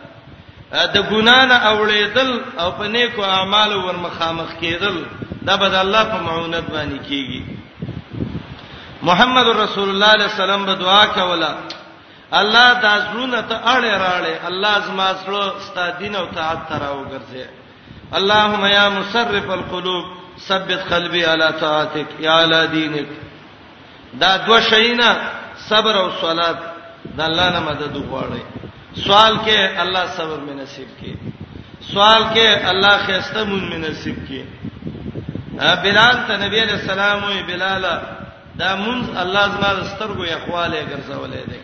[0.95, 2.34] دا ګنا نه اوړېدل
[2.64, 4.95] او په نیکو اعمالو ورمخامخ کېدل
[5.41, 7.44] دا به د الله په معونت باندې کیږي
[9.02, 11.56] محمد رسول الله صلی الله علیه وسلم به دعا کوله
[12.41, 17.45] الله دا زړونه ته اړه راړې الله زما زړه ستاسو دین او طاعت تراو ګرځي
[18.20, 20.06] اللهم یا مصرف القلوب
[20.40, 23.07] ثبت قلبي على طاعتك يا على دينك
[24.14, 25.32] دا دو شینا
[25.70, 26.57] صبر او صلات
[27.06, 28.41] د الله نه مدد وغواړي
[29.06, 31.16] سوال کې الله صبر مې نصیب کړي
[31.94, 34.44] سوال کې الله خسته مون مې نصیب کړي
[35.86, 37.84] بلال ته نبی علیہ السلام وی بلال
[38.60, 41.60] دا مون الله زما سترګو یې خواله ګرځولې دي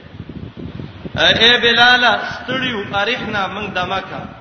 [1.22, 2.03] اے بلال
[2.34, 4.40] ستړیو اریحنا من دمکه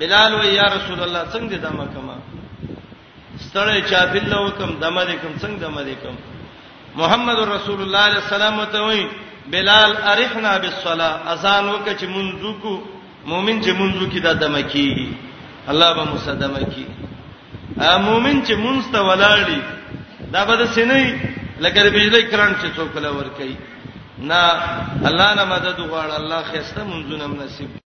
[0.00, 2.16] بلال و یا رسول الله څنګه دې دمه کما
[3.46, 6.16] ستړی چا بل له حکم دمه دې کوم څنګه دمه دې کوم
[7.00, 9.04] محمد رسول الله علیه السلام ته وایي
[9.52, 12.74] بلال ارحنا بالصلاه اذان وکړه چې منځو کو
[13.30, 15.08] مؤمن چې منځو کې دا دمه کیږي
[15.70, 16.86] الله به مصدمه کی
[17.80, 19.58] ا مؤمن چې منځ ته ولاړی
[20.34, 21.32] دا به د سینې
[21.64, 23.56] لکه د بجلی کرنټ چې څوک لا ور کوي
[24.18, 24.42] نه
[25.08, 27.76] الله نه مدد غواړ الله خسته منځونه نصیب